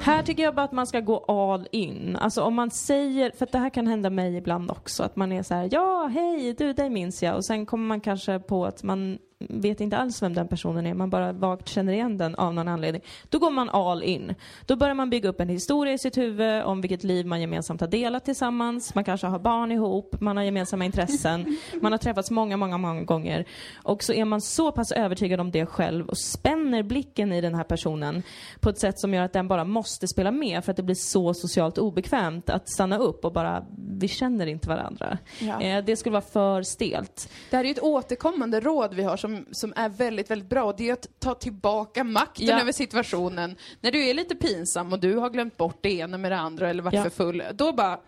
[0.00, 2.16] Här tycker jag bara att man ska gå all in.
[2.16, 5.32] Alltså om man säger, för att det här kan hända mig ibland också, att man
[5.32, 8.66] är så här, ja hej du dig minns jag och sen kommer man kanske på
[8.66, 12.34] att man vet inte alls vem den personen är, man bara vagt känner igen den
[12.34, 13.02] av någon anledning.
[13.28, 14.34] Då går man all in.
[14.66, 17.80] Då börjar man bygga upp en historia i sitt huvud om vilket liv man gemensamt
[17.80, 22.30] har delat tillsammans, man kanske har barn ihop, man har gemensamma intressen, man har träffats
[22.30, 23.44] många, många, många gånger.
[23.82, 27.54] Och så är man så pass övertygad om det själv och spänner blicken i den
[27.54, 28.22] här personen
[28.60, 30.94] på ett sätt som gör att den bara måste spela med för att det blir
[30.94, 33.66] så socialt obekvämt att stanna upp och bara,
[33.98, 35.18] vi känner inte varandra.
[35.40, 35.60] Ja.
[35.60, 37.30] Eh, det skulle vara för stelt.
[37.50, 40.72] det här är ju ett återkommande råd vi har som, som är väldigt, väldigt bra.
[40.72, 42.60] Det är att ta tillbaka makten Ja.
[42.60, 43.56] över situationen.
[43.80, 46.70] När du är lite pinsam och du har glömt bort det ena med det andra
[46.70, 47.02] eller varit Ja.
[47.02, 48.00] för full, då bara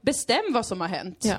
[0.00, 1.18] bestäm vad som har hänt.
[1.22, 1.34] Ja.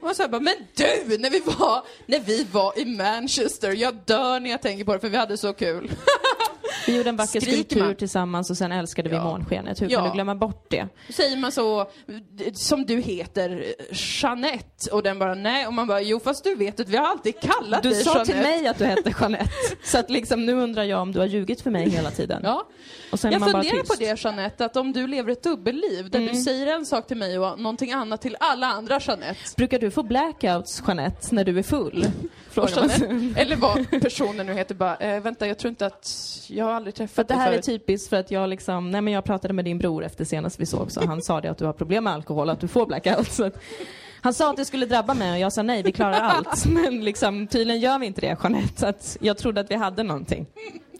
[0.00, 4.40] Och så bara, men du, när vi var, när vi var i Manchester, jag dör
[4.40, 5.90] när jag tänker på det för vi hade så kul.
[6.86, 7.94] Vi gjorde en vacker skulptur man?
[7.94, 9.24] tillsammans och sen älskade vi Ja.
[9.24, 9.82] månskenet.
[9.82, 9.98] Hur Ja.
[9.98, 10.88] kan du glömma bort det?
[11.10, 11.86] Säger man så,
[12.54, 13.64] som du heter,
[14.22, 17.06] Jeanette, och den bara nej, och man bara, jo fast du vet att vi har
[17.06, 18.32] alltid kallat Du dig sa Jeanette.
[18.32, 19.50] till mig att du hette Jeanette.
[19.84, 22.40] Så att liksom nu undrar jag om du har ljugit för mig hela tiden.
[22.44, 22.66] Ja.
[23.12, 23.98] Och sen Jag man bara funderar på tyst.
[24.00, 27.38] det Jeanette, att om du lever ett dubbelliv där du säger en sak till mig
[27.38, 29.40] och någonting annat till alla andra Jeanette.
[29.56, 32.06] Brukar du få blackouts, Jeanette, när du är full?
[32.50, 32.70] Frågar.
[32.70, 36.10] Jeanette eller vad personen nu heter bara, eh, vänta jag tror inte att,
[36.48, 39.12] jag har aldrig träffat För det här är typiskt för att jag liksom, nej men
[39.12, 41.64] jag pratade med din bror efter senast vi såg så han sa det att du
[41.64, 43.36] har problem med alkohol, att du får blackouts.
[43.36, 43.50] Så
[44.20, 46.66] han sa att det skulle drabba mig och jag sa nej, vi klarar allt.
[46.68, 48.80] Men liksom, tydligen gör vi inte det, Jeanette.
[48.80, 50.46] Så att jag trodde att vi hade någonting.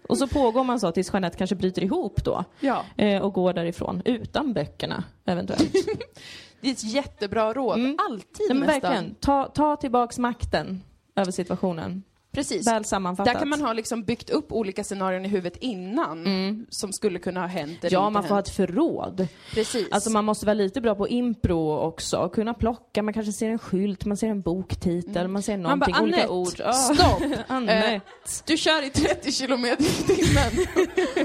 [0.08, 2.44] Och så pågår man så tills Jeanette kanske bryter ihop då.
[2.60, 5.72] Ja, Eh, och går därifrån, utan böckerna eventuellt.
[6.60, 7.78] det är ett jättebra råd.
[7.78, 7.98] Mm.
[8.10, 8.80] Alltid Nej, men nästan.
[8.80, 10.82] verkligen, ta, ta tillbaks makten
[11.16, 12.02] över situationen.
[12.34, 12.66] Precis.
[12.66, 13.32] Väl sammanfattat.
[13.32, 17.40] Där kan man ha liksom byggt upp olika scenarion i huvudet innan som skulle kunna
[17.40, 18.48] ha hänt eller Ja, man får ha hänt.
[18.48, 19.26] ett förråd.
[19.54, 19.88] Precis.
[19.90, 22.28] Alltså man måste vara lite bra på impro också.
[22.28, 25.62] Kunna plocka, man kanske ser en skylt, man ser en boktitel, man ser Mm.
[25.62, 26.74] Man bara, någonting, olika ord.
[26.74, 27.22] Stopp!
[27.74, 28.00] Eh,
[28.46, 30.66] du kör i 30 kilometer i timmen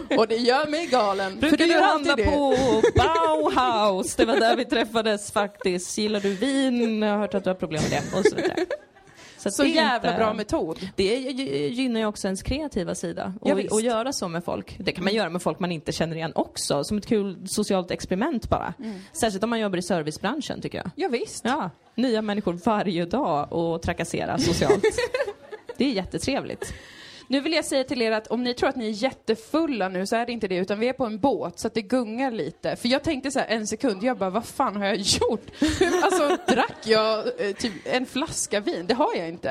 [0.19, 1.39] och det gör mig galen.
[1.39, 2.55] Brukar för du handla på
[2.97, 4.15] Bauhaus?
[4.15, 5.97] Det var där vi träffades faktiskt.
[5.97, 7.01] Gillar du vin?
[7.01, 8.17] Jag har hört att du har problem med det.
[8.19, 8.65] Och så vidare.
[9.39, 10.89] Så det är jävla inte- bra metod.
[10.95, 13.33] Det gy- gynnar ju också ens kreativa sida.
[13.43, 14.75] Ja, Och, och göra så med folk.
[14.79, 16.83] Det kan man göra med folk man inte känner igen också.
[16.83, 18.73] Som ett kul socialt experiment bara.
[19.21, 20.91] Särskilt om man jobbar i servicebranschen tycker jag.
[20.95, 21.45] Ja, visst.
[21.45, 24.83] Ja, nya människor varje dag och trakassera socialt.
[25.77, 26.73] det är jättetrevligt.
[27.31, 30.05] Nu vill jag säga till er att om ni tror att ni är jättefulla nu
[30.07, 32.31] så är det inte det, utan vi är på en båt så att det gungar
[32.31, 32.75] lite.
[32.75, 35.45] För jag tänkte så här en sekund, jag bara, vad fan har jag gjort?
[36.03, 38.85] Alltså, drack jag eh, typ en flaska vin?
[38.87, 39.49] Det har jag inte.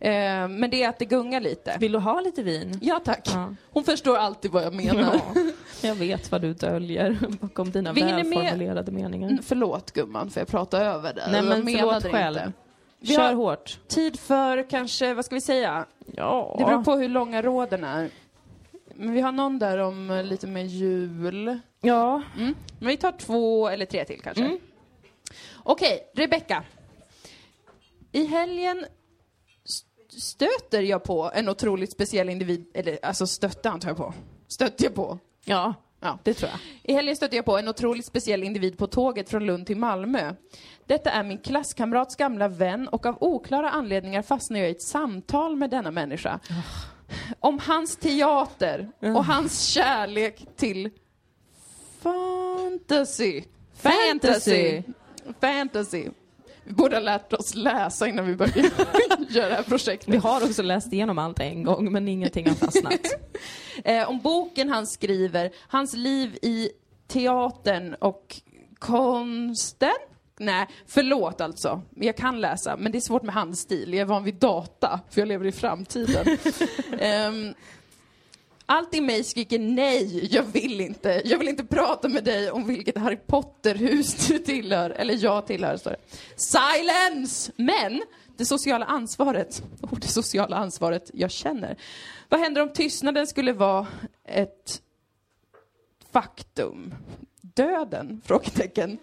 [0.00, 0.10] Eh,
[0.48, 1.76] men det är att det gungar lite.
[1.80, 2.78] Vill du ha lite vin?
[2.82, 3.28] Ja, tack.
[3.34, 3.54] Ja.
[3.70, 5.20] Hon förstår alltid vad jag menar.
[5.34, 5.42] Ja,
[5.88, 9.28] jag vet vad du döljer bakom dina Vi hinner med- välformulerade meningar.
[9.28, 11.24] Mm, Förlåt gumman, för jag pratar över dig.
[11.26, 12.36] Nej Jag men menade förlåt själv.
[12.36, 12.52] inte.
[13.00, 13.78] Vi Kör har- hårt.
[13.88, 15.84] Tid för kanske, vad ska vi säga?
[16.16, 16.54] Ja.
[16.58, 18.10] Det beror på hur långa råden är.
[18.94, 21.58] Men vi har någon där om eh, lite mer jul.
[21.80, 22.22] Ja.
[22.36, 22.54] Mm.
[22.78, 24.44] Men vi tar två eller tre till kanske.
[24.44, 24.58] Mm.
[25.56, 26.64] Okej, Rebecka.
[28.12, 28.86] I helgen
[29.64, 34.14] st- stöter jag på en otroligt speciell individ, eller alltså stötte antar jag på.
[34.48, 35.18] Stötte jag på.
[35.44, 36.18] Ja, Ja.
[36.22, 36.60] det tror jag.
[36.82, 40.34] I helgen stötte jag på en otroligt speciell individ på tåget från Lund till Malmö.
[40.88, 45.56] Detta är min klasskamrats gamla vän och av oklara anledningar fastnar jag i ett samtal
[45.56, 46.40] med denna människa.
[47.40, 50.90] Om hans teater och hans kärlek till
[52.00, 53.42] fantasy.
[53.74, 54.82] Fantasy.
[55.40, 56.08] Fantasy.
[56.64, 58.60] Vi borde ha lärt oss läsa innan vi började
[59.28, 60.08] göra det här projektet.
[60.08, 63.00] Vi har också läst igenom allt en gång, men ingenting har fastnat.
[63.84, 66.70] Eh, om boken han skriver, hans liv i
[67.08, 68.36] teatern och
[68.78, 69.90] konsten.
[70.38, 71.82] Nej, förlåt alltså.
[71.94, 73.94] Jag kan läsa, men det är svårt med handstil.
[73.94, 76.38] Jag är van vid data, för jag lever i framtiden.
[76.98, 77.54] Ehm,
[78.66, 81.22] allt i mig skriker nej, jag vill inte.
[81.24, 85.76] Jag vill inte prata med dig om vilket Harry Potter-hus du tillhör, eller jag tillhör,
[85.76, 86.00] står det.
[86.36, 87.52] Silence!
[87.56, 88.02] Men
[88.36, 91.76] det sociala ansvaret, oh, det sociala ansvaret jag känner.
[92.28, 93.86] Vad händer om tystnaden skulle vara
[94.24, 94.82] ett
[96.12, 96.94] faktum?
[97.62, 98.20] Döden?
[98.24, 98.98] Frågetecken.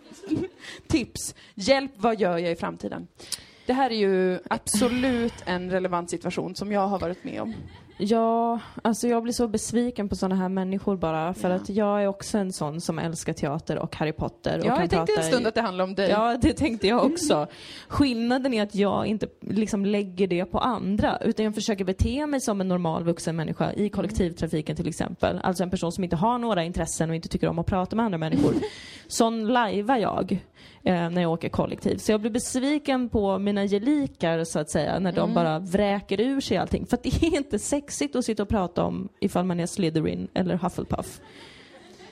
[0.88, 1.36] Tips.
[1.56, 3.08] Hjälp, vad gör jag i framtiden?
[3.66, 7.54] Det här är ju absolut en relevant situation som jag har varit med om.
[7.98, 11.34] Ja, alltså jag blir så besviken på sådana här människor bara.
[11.34, 11.56] För Ja.
[11.56, 14.60] att jag är också en sån som älskar teater och Harry Potter.
[14.60, 16.10] Och Ja, jag tänkte en i- stund att det handlar om dig.
[16.10, 17.48] Ja, det tänkte jag också.
[17.88, 22.42] Skillnaden är att jag inte liksom lägger det på andra, utan jag försöker bete mig
[22.42, 25.40] som en normal vuxen människa i kollektivtrafiken till exempel.
[25.44, 28.06] Alltså en person som inte har några intressen och inte tycker om att prata med
[28.06, 28.54] andra människor.
[29.08, 30.32] Sån lajvar jag
[30.84, 32.02] eh, när jag åker kollektivt.
[32.02, 36.42] Så jag blir besviken på mina gelikar så att säga, när de bara vräker ur
[36.42, 36.86] sig allting.
[36.86, 40.28] För att det är inte sexigt att sitta och prata om ifall man är Slytherin
[40.34, 41.22] eller Hufflepuff.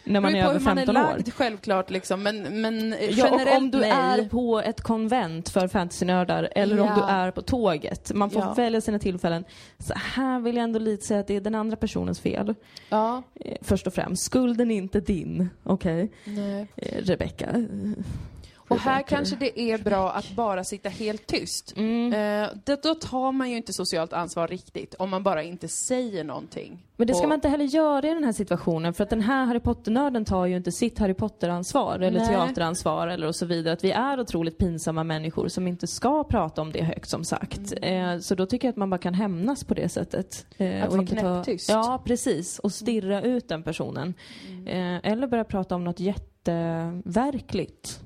[0.03, 1.01] När man är över hur man är 15 år.
[1.11, 3.91] lagd självklart liksom, men, men Ja, generellt om du nej.
[3.91, 6.95] är på ett konvent för fantasynördar eller om Ja.
[6.95, 8.11] du är på tåget.
[8.15, 8.53] Man får Ja.
[8.53, 9.43] välja sina tillfällen.
[9.79, 12.55] Så här vill jag ändå lite säga att det är den andra personens fel.
[12.89, 14.23] Ja, Eh, Först och främst.
[14.23, 15.49] Skulden är inte din.
[15.63, 16.11] Okej?
[16.25, 16.67] nej.
[16.75, 17.45] Eh, Rebecca.
[17.49, 17.61] eh,
[18.73, 19.15] Och här Rebecca.
[19.15, 21.73] kanske det är bra att bara sitta helt tyst.
[21.77, 22.13] Mm.
[22.13, 26.23] Eh, det, då tar man ju inte socialt ansvar riktigt, om man bara inte säger
[26.23, 26.83] någonting.
[26.97, 29.21] Men det ska Och- man inte heller göra i den här situationen för att den
[29.21, 32.27] här Harry Potter-nörden tar ju inte sitt Harry Potter-ansvar eller Nej.
[32.27, 33.73] teateransvar eller och så vidare.
[33.73, 37.73] Att vi är otroligt pinsamma människor som inte ska prata om det högt som sagt.
[37.81, 40.45] Eh, så då tycker jag att man bara kan hämnas på det sättet.
[40.57, 41.69] Eh, Att vara knäpptyst.
[41.69, 42.59] Ja, precis.
[42.59, 44.13] Och stirra ut den personen.
[44.65, 47.99] Eh, eller börja prata om något jätteverkligt.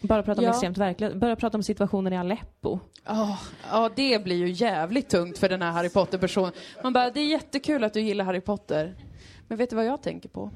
[0.00, 0.50] Bara prata om Ja.
[0.50, 1.14] extremt verkligt.
[1.16, 2.78] Börja prata om situationen i Aleppo.
[3.04, 3.38] Ja,
[3.70, 6.52] ja, det blir ju jävligt tungt för den här Harry Potter-personen.
[6.82, 8.94] Man bara, det är jättekul att du gillar Harry Potter.
[9.48, 10.50] Men vet du vad jag tänker på?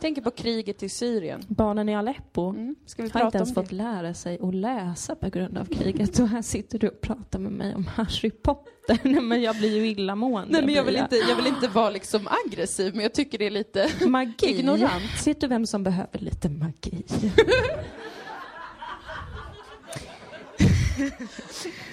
[0.00, 1.42] Tänker på kriget i Syrien.
[1.48, 2.48] Barnen i Aleppo.
[2.50, 2.76] Mm.
[2.86, 3.54] Ska vi har inte ens det?
[3.54, 6.18] fått lära sig att läsa på grund av kriget.
[6.18, 8.98] Och här sitter du och pratar med mig om Harry Potter.
[9.08, 10.52] Nej men jag blir ju illamående.
[10.52, 13.46] Nej men jag vill, inte, jag vill inte vara liksom aggressiv, men jag tycker det
[13.46, 13.90] är lite...
[14.06, 14.58] Magi.
[14.58, 15.26] Ignorant.
[15.26, 17.04] Vet du vem som behöver lite magi?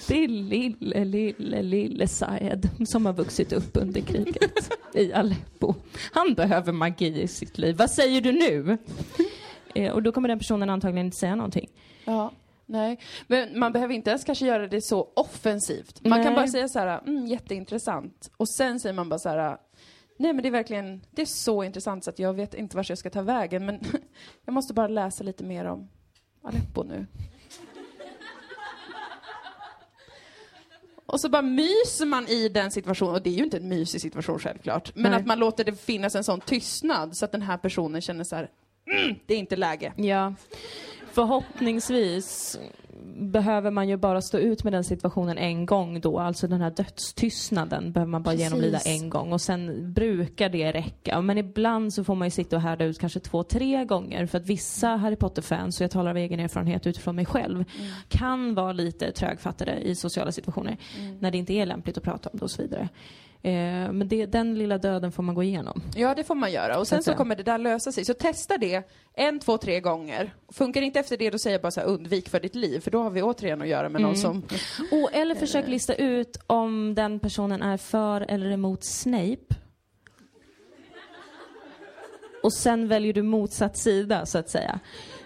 [0.08, 5.74] Det är lille, lille, lille Saed som har vuxit upp under kriget i Aleppo.
[6.12, 7.76] Han behöver magi i sitt liv.
[7.78, 8.78] Vad säger du nu?
[9.76, 11.70] Eh, Och då kommer den personen antagligen inte säga någonting.
[12.06, 12.32] Ja,
[12.66, 13.00] nej.
[13.28, 16.06] Men man behöver inte ens kanske göra det så offensivt.
[16.06, 16.36] Man kan Nej.
[16.36, 18.32] bara säga så här, mm, jätteintressant.
[18.38, 19.58] Och sen säger man bara så här,
[20.18, 22.90] nej men det är verkligen, det är så intressant så att jag vet inte vart
[22.90, 23.80] jag ska ta vägen, men
[24.46, 25.90] jag måste bara läsa lite mer om
[26.44, 27.06] Aleppo nu.
[31.08, 34.02] Och så bara myser man i den situationen, och det är ju inte en mysig
[34.02, 35.20] situation självklart, men Nej.
[35.20, 38.36] att man låter det finnas en sån tystnad så att den här personen känner så
[38.36, 38.50] här,
[38.92, 39.94] mm, det är inte läge.
[39.96, 40.34] Ja.
[41.12, 42.60] Förhoppningsvis
[43.18, 46.72] behöver man ju bara stå ut med den situationen en gång då, alltså den här
[46.72, 48.44] dödstystnaden behöver man bara Precis.
[48.44, 51.22] genomlida en gång och sen brukar det räcka.
[51.22, 54.38] Men ibland så får man ju sitta och härda ut kanske två, tre gånger för
[54.38, 57.64] att vissa Harry Potter-fans, och jag talar av egen erfarenhet utifrån mig själv,
[58.08, 60.78] kan vara lite trögfattade i sociala situationer
[61.20, 62.90] när det inte är lämpligt att prata om det och så vidare.
[63.48, 65.82] Eh, men det, den lilla döden får man gå igenom.
[65.96, 66.80] Ja, det får man göra.
[66.80, 68.06] Och sen så kommer det där lösa sig.
[68.06, 68.84] Så testa det
[69.14, 70.34] en, två, tre gånger.
[70.54, 72.80] Funkar inte efter det, då säger jag bara så här, undvik för ditt liv.
[72.80, 74.44] För då har vi återigen att göra med någon som...
[74.92, 79.56] Och, eller försök lista ut om den personen är för eller emot Snape.
[82.44, 84.80] Och sen väljer du motsatt sida, så att säga.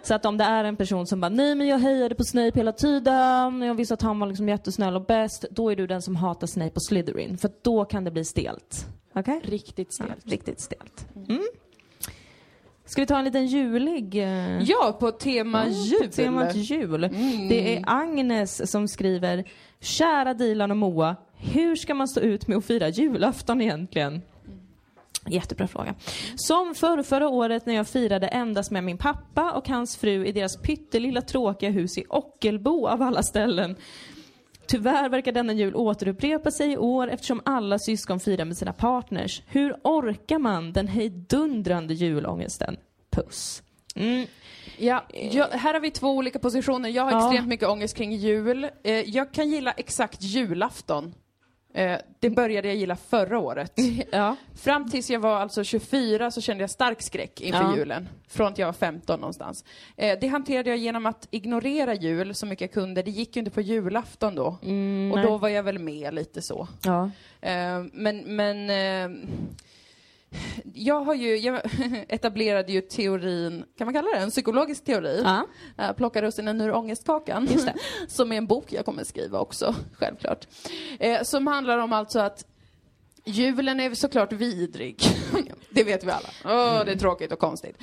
[0.04, 2.60] Så att om det är en person som bara, nej men jag hejade på Snape
[2.60, 6.02] hela tiden, jag visste att han var liksom jättesnäll och bäst, då är du den
[6.02, 7.38] som hatar Snape och Slytherin.
[7.38, 8.86] För då kan det bli stelt.
[9.16, 9.42] Okej?
[9.44, 10.26] Riktigt Ja, stelt.
[10.32, 11.08] riktigt stelt.
[11.30, 11.42] Mm.
[12.86, 14.16] Ska vi ta en liten julig...
[14.16, 16.02] eh, Ja, på tema Mm, jul.
[16.04, 17.02] På temat jul.
[17.50, 19.44] Det är Agnes som skriver
[19.80, 24.22] Kära Dilan och Moa, hur ska man stå ut med att fira julafton egentligen?
[25.28, 25.96] Jättebra fråga.
[26.36, 30.32] Som för förra året när jag firade endast med min pappa och hans fru i
[30.32, 33.76] deras pyttelilla tråkiga hus i Ockelbo av alla ställen.
[34.68, 39.42] Tyvärr verkar denna jul återupprepa sig i år eftersom alla syskon firar med sina partners.
[39.48, 42.78] Hur orkar man den hejdundrande julångesten?
[43.10, 43.64] Puss.
[43.96, 44.26] Mm.
[44.78, 46.90] Ja, jag, här har vi två olika positioner.
[46.90, 47.28] Jag har Ja.
[47.28, 48.68] extremt mycket ångest kring jul.
[48.84, 51.14] Eh, jag kan gilla exakt julafton.
[51.74, 53.74] Eh, det började jag gilla förra året.
[54.12, 54.36] Ja.
[54.56, 57.78] Fram tills jag var alltså 24 så kände jag stark skräck inför Ja.
[57.78, 58.10] julen.
[58.28, 59.66] Från att jag var 15 någonstans.
[59.98, 63.02] Eh, det hanterade jag genom att ignorera jul så mycket jag kunde.
[63.04, 64.46] Det gick ju inte på julafton då.
[64.46, 65.24] och Mm, nej.
[65.26, 66.68] då var jag väl med lite så.
[66.84, 67.12] Ja.
[67.42, 69.18] Eh, men, men eh,
[70.74, 71.62] jag har ju, jag
[72.08, 75.22] etablerade ju teorin, kan man kalla det en psykologisk teori?
[75.24, 75.46] Ja.
[75.80, 77.48] Uh, plocka russinen ur ångestkakan.
[77.52, 77.76] Just det.
[78.08, 80.48] som är en bok jag kommer skriva också, självklart.
[81.00, 82.46] Eh, som handlar om alltså att
[83.26, 85.04] julen är såklart vidrig.
[85.70, 86.30] det vet vi alla.
[86.46, 87.78] Åh, det är tråkigt och konstigt.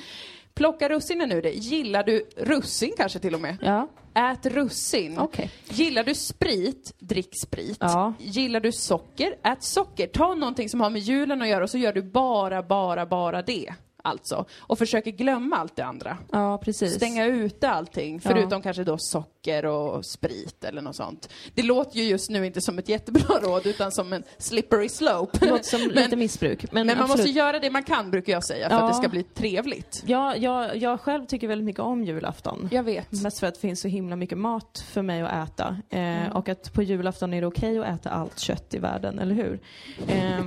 [0.53, 1.51] Plocka russinen ur det.
[1.51, 3.57] Gillar du russin kanske till och med?
[3.61, 3.87] Ja.
[4.13, 5.19] Ät russin.
[5.19, 5.51] Okej.
[5.69, 7.77] Gillar du sprit, drick sprit.
[7.79, 8.13] Ja.
[8.19, 10.07] Gillar du socker, ät socker.
[10.07, 13.41] Ta någonting som har med julen att göra och så gör du bara, bara, bara
[13.41, 13.73] det.
[14.03, 14.45] Alltså.
[14.59, 16.17] Och försöker glömma allt det andra.
[16.31, 16.93] Ja, precis.
[16.93, 21.29] Stänga ute allting, förutom kanske då socker och sprit eller något sånt.
[21.53, 25.37] Det låter ju just nu inte som ett jättebra råd, utan som en slippery slope.
[25.39, 26.71] Det låter som lite missbruk.
[26.71, 28.81] Men, Men man måste göra det man kan, brukar jag säga, för Ja.
[28.83, 30.03] att det ska bli trevligt.
[30.05, 32.69] Ja, jag, jag själv tycker väldigt mycket om julafton.
[32.71, 33.11] Jag vet.
[33.23, 35.77] Mest för att det finns så himla mycket mat för mig att äta.
[35.89, 36.31] Eh, Mm.
[36.31, 39.59] Och att på julafton är det okej att äta allt kött i världen, eller hur?
[40.07, 40.39] Eh,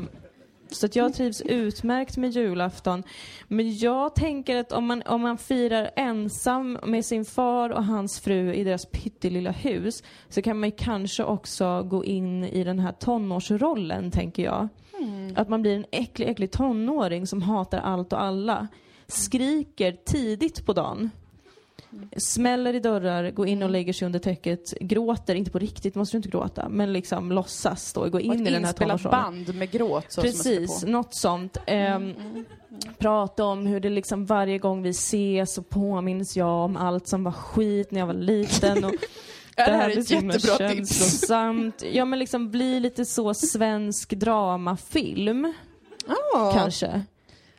[0.74, 3.02] så att jag trivs utmärkt med julafton.
[3.48, 8.20] Men jag tänker att om man, om man firar ensam med sin far och hans
[8.20, 12.92] fru i deras pyttelilla hus så kan man kanske också gå in i den här
[12.92, 14.68] tonårsrollen, tänker jag.
[15.34, 18.68] Att man blir en äcklig, äcklig tonåring som hatar allt och alla.
[19.06, 21.10] Skriker tidigt på dagen.
[22.16, 26.14] Smäller i dörrar, går in och lägger sig under täcket, gråter, inte på riktigt, måste
[26.14, 29.22] du inte gråta, men liksom låtsas då, gå in i den här tonårsrollen.
[29.22, 30.12] band med gråt.
[30.12, 31.56] Så Precis, Som något sånt.
[31.66, 32.14] Ehm,
[32.98, 37.24] Prata om hur det liksom varje gång vi ses så påminns jag om allt som
[37.24, 38.84] var skit när jag var liten.
[38.84, 38.92] Och
[39.56, 41.30] det här är ett jättebra tips.
[41.92, 45.52] Ja men liksom bli lite så svensk dramafilm
[46.06, 46.52] Ja.
[46.56, 47.02] kanske.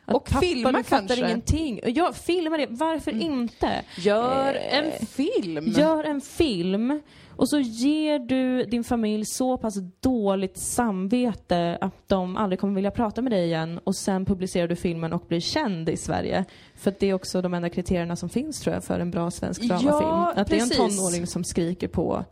[0.06, 1.16] Att Och filma kanske.
[1.16, 1.80] ingenting.
[1.84, 2.66] Ja, filma det.
[2.70, 3.82] Varför inte?
[3.98, 5.64] Gör Eh, en film.
[5.66, 7.00] Gör en film
[7.36, 12.90] och så ger du din familj så pass dåligt samvete att de aldrig kommer vilja
[12.90, 16.44] prata med dig igen och sen publicerar du filmen och blir känd i Sverige.
[16.76, 19.30] För att det är också de enda kriterierna som finns tror jag för en bra
[19.30, 20.10] svensk Ja, dramafilm.
[20.10, 20.96] att det är en precis.
[20.96, 22.24] tonåring som skriker på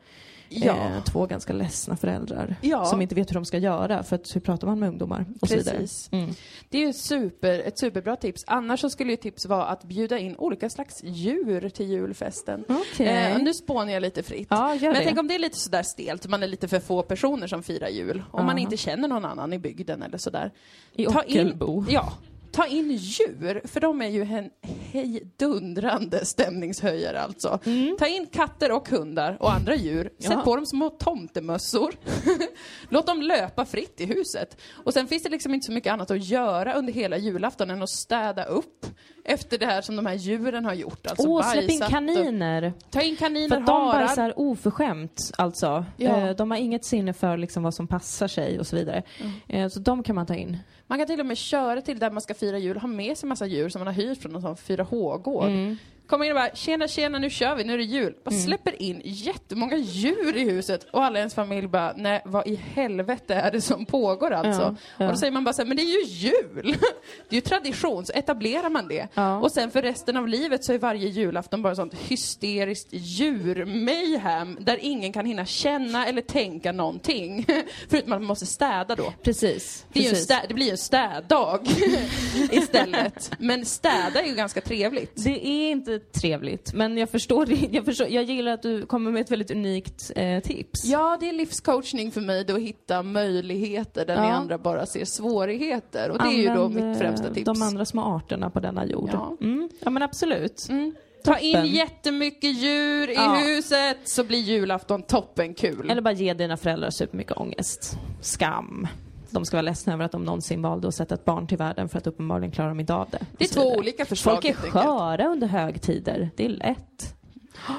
[0.61, 0.76] Ja.
[0.76, 2.84] eh, två ganska ledsna föräldrar Ja.
[2.84, 5.48] som inte vet hur de ska göra för att hur pratar man med ungdomar och.
[5.48, 6.09] Precis.
[6.12, 6.30] Mm.
[6.68, 8.44] Det är ju super, ett superbra tips.
[8.46, 12.64] Annars så skulle ju tips vara att bjuda in olika slags djur till julfesten.
[12.68, 13.07] Okej.
[13.07, 14.46] Eh, nu spånar jag lite fritt.
[14.50, 17.03] Ja, Men jag tänker om det är lite sådär stelt, man är lite för få
[17.03, 18.22] personer som firar jul.
[18.30, 18.59] Om man Aha.
[18.59, 20.50] inte känner någon annan i bygden eller sådär.
[20.92, 21.84] I Ta in, Ockelbo.
[21.88, 22.12] ja,
[22.53, 24.50] ta in djur, för de är ju en
[24.92, 27.59] hejdundrande stämningshöjare alltså.
[27.98, 30.42] Ta in katter och hundar och andra djur, sätt Ja.
[30.44, 31.94] på dem små tomtemössor.
[32.88, 34.61] Låt dem löpa fritt i huset.
[34.84, 37.82] Och sen finns det liksom inte så mycket annat att göra under hela julafton än
[37.82, 38.86] att städa upp
[39.24, 41.07] efter det här som de här djuren har gjort.
[41.07, 42.72] Alltså Åh, släpp in bajsat och- kaniner!
[42.90, 43.92] Ta in För kaniner, att de harar.
[44.07, 45.84] bajsar oförskämt, alltså.
[45.96, 46.16] Ja.
[46.28, 49.03] Eh, De har inget sinne för liksom vad som passar sig och så vidare.
[49.48, 50.59] Eh, Så de kan man ta in.
[50.93, 53.28] Man kan till och med köra till där man ska fira jul, ha med sig
[53.28, 55.49] massa djur som man har hyrt från någon sån 4H-gård.
[55.49, 55.76] Mm.
[56.07, 58.14] Kommer in och bara “tjena, tjena, nu kör vi, nu är det jul”.
[58.24, 58.44] Bara Mm.
[58.44, 62.55] släpper in jättemånga djur i huset och alla i ens familj bara “nej, vad i
[62.55, 65.05] helvete är det som pågår alltså?” Ja, ja.
[65.07, 66.76] Och då säger man bara så här, “men det är ju jul!”
[67.28, 69.09] Det är ju tradition, så etablerar man det.
[69.14, 69.40] Ja.
[69.40, 74.78] Och sen för resten av livet så är varje julafton bara sånt hysteriskt djur-mayhem där
[74.80, 77.46] ingen kan hinna känna eller tänka någonting.
[77.88, 79.12] Förutom att man måste städa då.
[79.22, 79.86] Precis.
[79.92, 80.28] Det, precis.
[80.30, 81.61] stä- det blir ju en städdag
[82.50, 83.30] istället.
[83.38, 85.24] Men städa är ju ganska trevligt.
[85.24, 89.20] Det är inte trevligt, men jag förstår, jag förstår Jag gillar att du kommer med
[89.20, 90.84] ett väldigt unikt eh, tips.
[90.84, 94.32] Ja, det är livscoachning för mig då att hitta möjligheter där ni Ja.
[94.32, 96.11] andra bara ser svårigheter.
[96.11, 97.44] Och det är ju då Använd, mitt främsta eh, tips.
[97.44, 99.11] De andra små arterna på denna jord.
[99.12, 99.36] Ja.
[99.40, 99.68] Mm.
[99.80, 100.66] ja men absolut.
[100.68, 100.94] Mm.
[101.24, 103.34] Ta in jättemycket djur i Ja.
[103.34, 105.90] huset så blir julafton toppenkul.
[105.90, 107.96] Eller bara ge dina föräldrar supermycket ångest.
[108.20, 108.86] Skam.
[109.32, 111.88] De ska vara ledsna över att de någonsin valde att sätta ett barn till världen
[111.88, 113.18] för att uppenbarligen klarar de inte av det.
[113.38, 113.78] Det är två vidare.
[113.78, 116.30] olika förslag Folk är sköra under högtider.
[116.36, 117.14] Det är lätt.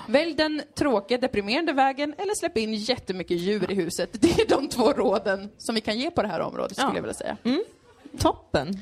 [0.07, 4.09] Välj den tråkiga, deprimerande vägen eller släpp in jättemycket djur i huset.
[4.21, 6.95] Det är de två råden som vi kan ge på det här området skulle Ja.
[6.95, 7.37] jag vilja säga.
[8.19, 8.79] Toppen.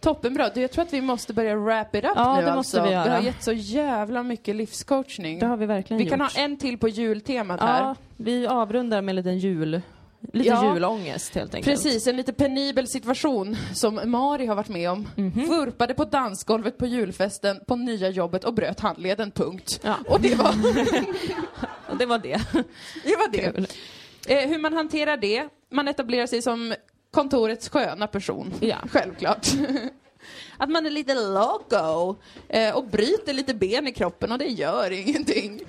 [0.00, 0.48] Toppenbra.
[0.54, 2.82] Du, jag tror att vi måste börja wrap it up Ja, nu det måste alltså.
[2.82, 3.04] vi göra.
[3.04, 5.38] Vi har gett så jävla mycket livscoachning.
[5.38, 6.32] Det har vi verkligen Vi kan gjort.
[6.36, 7.82] ha en till på jultemat här.
[7.84, 9.80] Ja, vi avrundar med en liten jul...
[10.32, 10.74] Lite Ja.
[10.74, 11.76] julångest helt enkelt.
[11.82, 15.08] Precis, en lite penibel situation som Mari har varit med om.
[15.16, 15.48] Mhm.
[15.48, 19.80] Vurpade på dansgolvet på julfesten på nya jobbet och bröt handleden, punkt.
[19.82, 19.94] Ja.
[20.08, 20.54] Och det var
[21.98, 22.40] det var det.
[23.04, 23.16] det.
[23.16, 23.52] Var det.
[23.54, 23.66] Kul.
[24.28, 26.74] Eh, hur man hanterar det, man etablerar sig som
[27.10, 28.52] kontorets sköna person.
[28.60, 28.76] Ja.
[28.90, 29.48] Självklart.
[30.60, 32.16] Att man är lite loco
[32.48, 35.60] eh, och bryter lite ben i kroppen och det gör ingenting.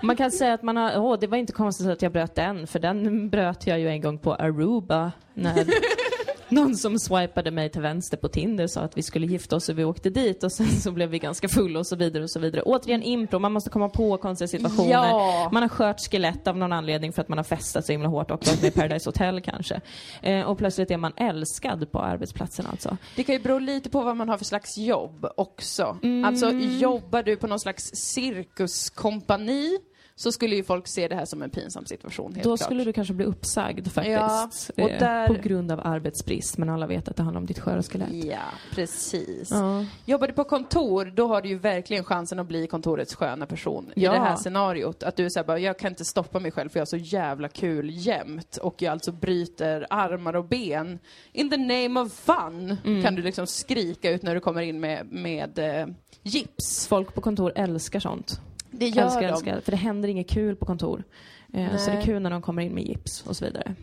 [0.00, 2.66] Man kan säga att man har, åh det var inte konstigt att jag bröt den,
[2.66, 5.54] för den bröt jag ju en gång på Aruba när
[6.50, 9.78] någon som swipade mig till vänster på Tinder sa att vi skulle gifta oss och
[9.78, 12.38] vi åkte dit och sen så blev vi ganska fulla och så vidare och så
[12.40, 12.62] vidare.
[12.62, 14.90] Återigen impro, man måste komma på konstiga situationer.
[14.90, 15.48] Ja.
[15.52, 18.30] Man har skört skelett av någon anledning för att man har festat så himla hårt
[18.30, 19.80] och varit med i Paradise Hotel kanske.
[20.22, 22.96] Eh, och plötsligt är man älskad på arbetsplatsen alltså.
[23.16, 25.98] Det kan ju bero lite på vad man har för slags jobb också.
[26.24, 29.78] Alltså jobbar du på någon slags cirkuskompani
[30.20, 32.66] så skulle ju folk se det här som en pinsam situation helt Då klart.
[32.66, 34.70] skulle du kanske bli uppsagd faktiskt.
[34.76, 37.46] Ja, och eh, där- På grund av arbetsbrist, men alla vet att det handlar om
[37.46, 38.08] ditt sköra skelett.
[38.24, 38.38] Ja,
[38.70, 39.50] precis.
[39.50, 39.84] Ja.
[40.04, 43.92] Jobbar du på kontor, då har du ju verkligen chansen att bli kontorets sköna person
[43.96, 44.12] i Ja.
[44.12, 45.02] det här scenariot.
[45.02, 47.48] Att du såhär bara, jag kan inte stoppa mig själv för jag har så jävla
[47.48, 50.98] kul jämt och jag alltså bryter armar och ben.
[51.32, 53.02] In the name of fun Mm.
[53.02, 55.86] kan du liksom skrika ut när du kommer in med, med eh,
[56.22, 56.86] gips.
[56.86, 58.40] Folk på kontor älskar sånt.
[58.70, 59.26] Det gör älskar, de.
[59.28, 59.60] älskar.
[59.60, 61.04] För det händer inget kul på kontor.
[61.52, 63.74] Eh, så det är kul när de kommer in med gips och så vidare.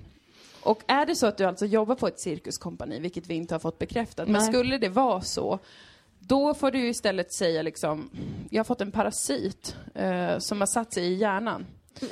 [0.61, 3.59] Och är det så att du alltså jobbar på ett cirkuskompani, vilket vi inte har
[3.59, 4.53] fått bekräftat, men Nej.
[4.53, 5.59] skulle det vara så,
[6.19, 8.09] då får du istället säga liksom,
[8.49, 11.65] jag har fått en parasit eh, som har satt sig i hjärnan.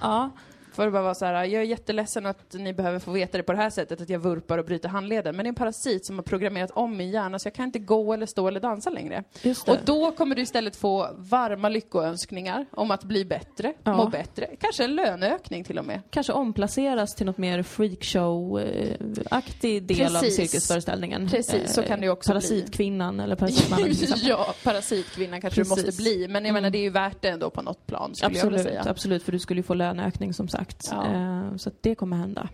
[0.00, 0.30] Ja.
[0.76, 3.42] För att bara vara så här, jag är jätteledsen att ni behöver få veta det
[3.44, 6.06] på det här sättet, att jag vurpar och bryter handleden, men det är en parasit
[6.06, 8.90] som har programmerat om min hjärna så jag kan inte gå eller stå eller dansa
[8.90, 9.24] längre.
[9.66, 13.96] Och då kommer du istället få varma lyckoönskningar om att bli bättre, Ja.
[13.96, 16.00] må bättre, kanske en löneökning till och med.
[16.10, 20.36] Kanske omplaceras till något mer freakshow-aktig del av Precis.
[20.50, 21.28] cirkusföreställningen.
[21.28, 22.40] Precis, så kan det ju också bli.
[22.40, 24.20] Parasitkvinnan eller parasitmannen exempel.
[24.28, 25.84] ja, parasitkvinna kanske du Precis.
[25.86, 26.72] måste bli, men jag menar Mm.
[26.72, 28.90] det är ju värt det ändå på något plan skulle jag vilja Absolut, säga.
[28.90, 30.65] absolut, för du skulle ju få löneökning som sagt.
[30.90, 31.12] Ja.
[31.12, 32.48] Eh, så det kommer hända.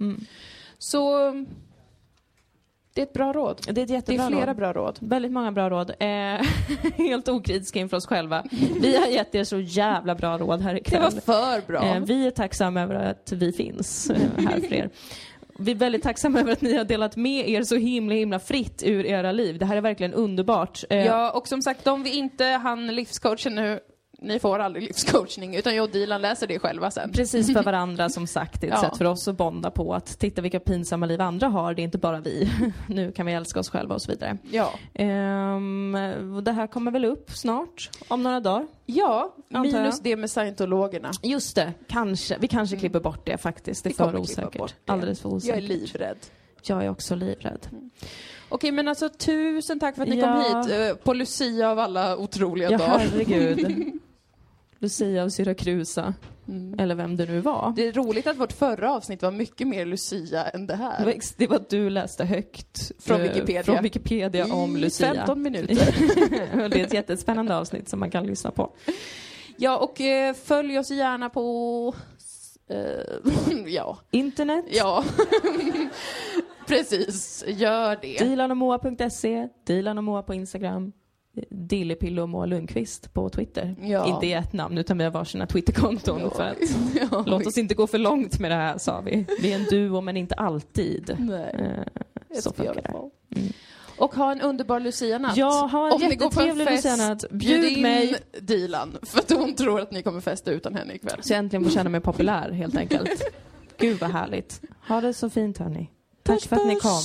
[0.00, 0.20] Mm.
[0.78, 1.32] Så
[2.94, 3.60] det är ett bra råd.
[3.72, 4.56] Det är Det är flera råd.
[4.56, 4.98] bra råd.
[5.00, 5.90] Väldigt många bra råd.
[5.90, 6.06] Eh,
[6.96, 8.44] helt okritiska inför oss själva.
[8.80, 11.02] Vi har gett er så jävla bra råd här Det ikväll.
[11.02, 11.84] var för bra.
[11.84, 14.90] Eh, vi är tacksamma över att vi finns eh, här för er.
[15.58, 18.82] Vi är väldigt tacksamma över att ni har delat med er så himla himla fritt
[18.86, 19.58] ur era liv.
[19.58, 20.84] Det här är verkligen underbart.
[20.88, 23.80] Ja, och som sagt, de vi inte hann livscoacha nu,
[24.24, 27.12] ni får aldrig livscoachning, utan jag och Dilan läser det själva sen.
[27.12, 28.88] Precis för varandra som sagt, det är ett Ja.
[28.90, 31.84] sätt för oss att bonda på att titta vilka pinsamma liv andra har, det är
[31.84, 32.50] inte bara vi.
[32.88, 34.38] nu kan vi älska oss själva och så vidare.
[34.50, 34.72] Ja.
[34.94, 35.96] Ehm,
[36.44, 38.66] det här kommer väl upp snart, om några dagar.
[38.86, 39.62] Ja, jag.
[39.62, 41.10] minus det med scientologerna.
[41.22, 42.36] Just det, kanske.
[42.40, 43.84] Vi kanske klipper bort det faktiskt.
[43.84, 44.74] Det är Vi för osäkert.
[44.86, 45.56] Alldeles för Jag osäkert.
[45.56, 46.16] är livrädd.
[46.66, 47.66] Jag är också livrädd.
[48.48, 50.42] Okej, men alltså tusen tack för att ni Ja.
[50.52, 52.98] kom hit eh, på Lucia av alla otroliga Ja, dagar.
[52.98, 53.92] herregud.
[54.84, 56.14] Lucia och Syrakusa,
[56.48, 56.78] Mm.
[56.78, 57.72] eller vem det nu var.
[57.76, 61.04] Det är roligt att vårt förra avsnitt var mycket mer Lucia än det Det här.
[61.04, 63.62] var, det var att du läste högt Från eh, Wikipedia.
[63.62, 65.14] från Wikipedia om I Lucia.
[65.14, 65.76] 15 minuter.
[66.68, 68.70] det är ett jättespännande avsnitt som man kan lyssna på.
[69.56, 71.94] Ja, och eh, följ oss gärna på...
[72.68, 73.98] Eh, ja.
[74.10, 75.04] Internet, Ja.
[76.66, 78.18] Precis, gör det.
[78.18, 80.92] dilanomoa.se, Dilan och Moa på Instagram.
[81.50, 83.76] Dillepille och Moa Lundqvist på Twitter.
[83.80, 84.06] Ja.
[84.06, 86.20] Inte i ett namn, utan vi har varsina Twitterkonton.
[86.20, 86.30] Ja.
[86.30, 86.56] För att,
[87.12, 89.26] Ja, låt oss inte gå för långt med det här, sa vi.
[89.42, 91.16] Vi är en duo, men inte alltid.
[91.18, 91.84] Nej,
[92.34, 92.88] Eh, så funkar det.
[93.40, 93.52] Mm.
[93.98, 95.36] Och ha en underbar Lucia-natt.
[95.36, 97.14] Ja, ha en Om jättetrevlig fest, Luciana.
[97.30, 100.94] Bjud Bjud in mig Dilan, för att hon tror att ni kommer festa utan henne
[100.94, 101.18] ikväll.
[101.22, 103.22] så jag äntligen får känna mig populär, helt enkelt.
[103.78, 104.60] Gud vad härligt.
[104.88, 105.90] Ha det så fint, hörni.
[106.22, 107.00] Tack för att ni kom.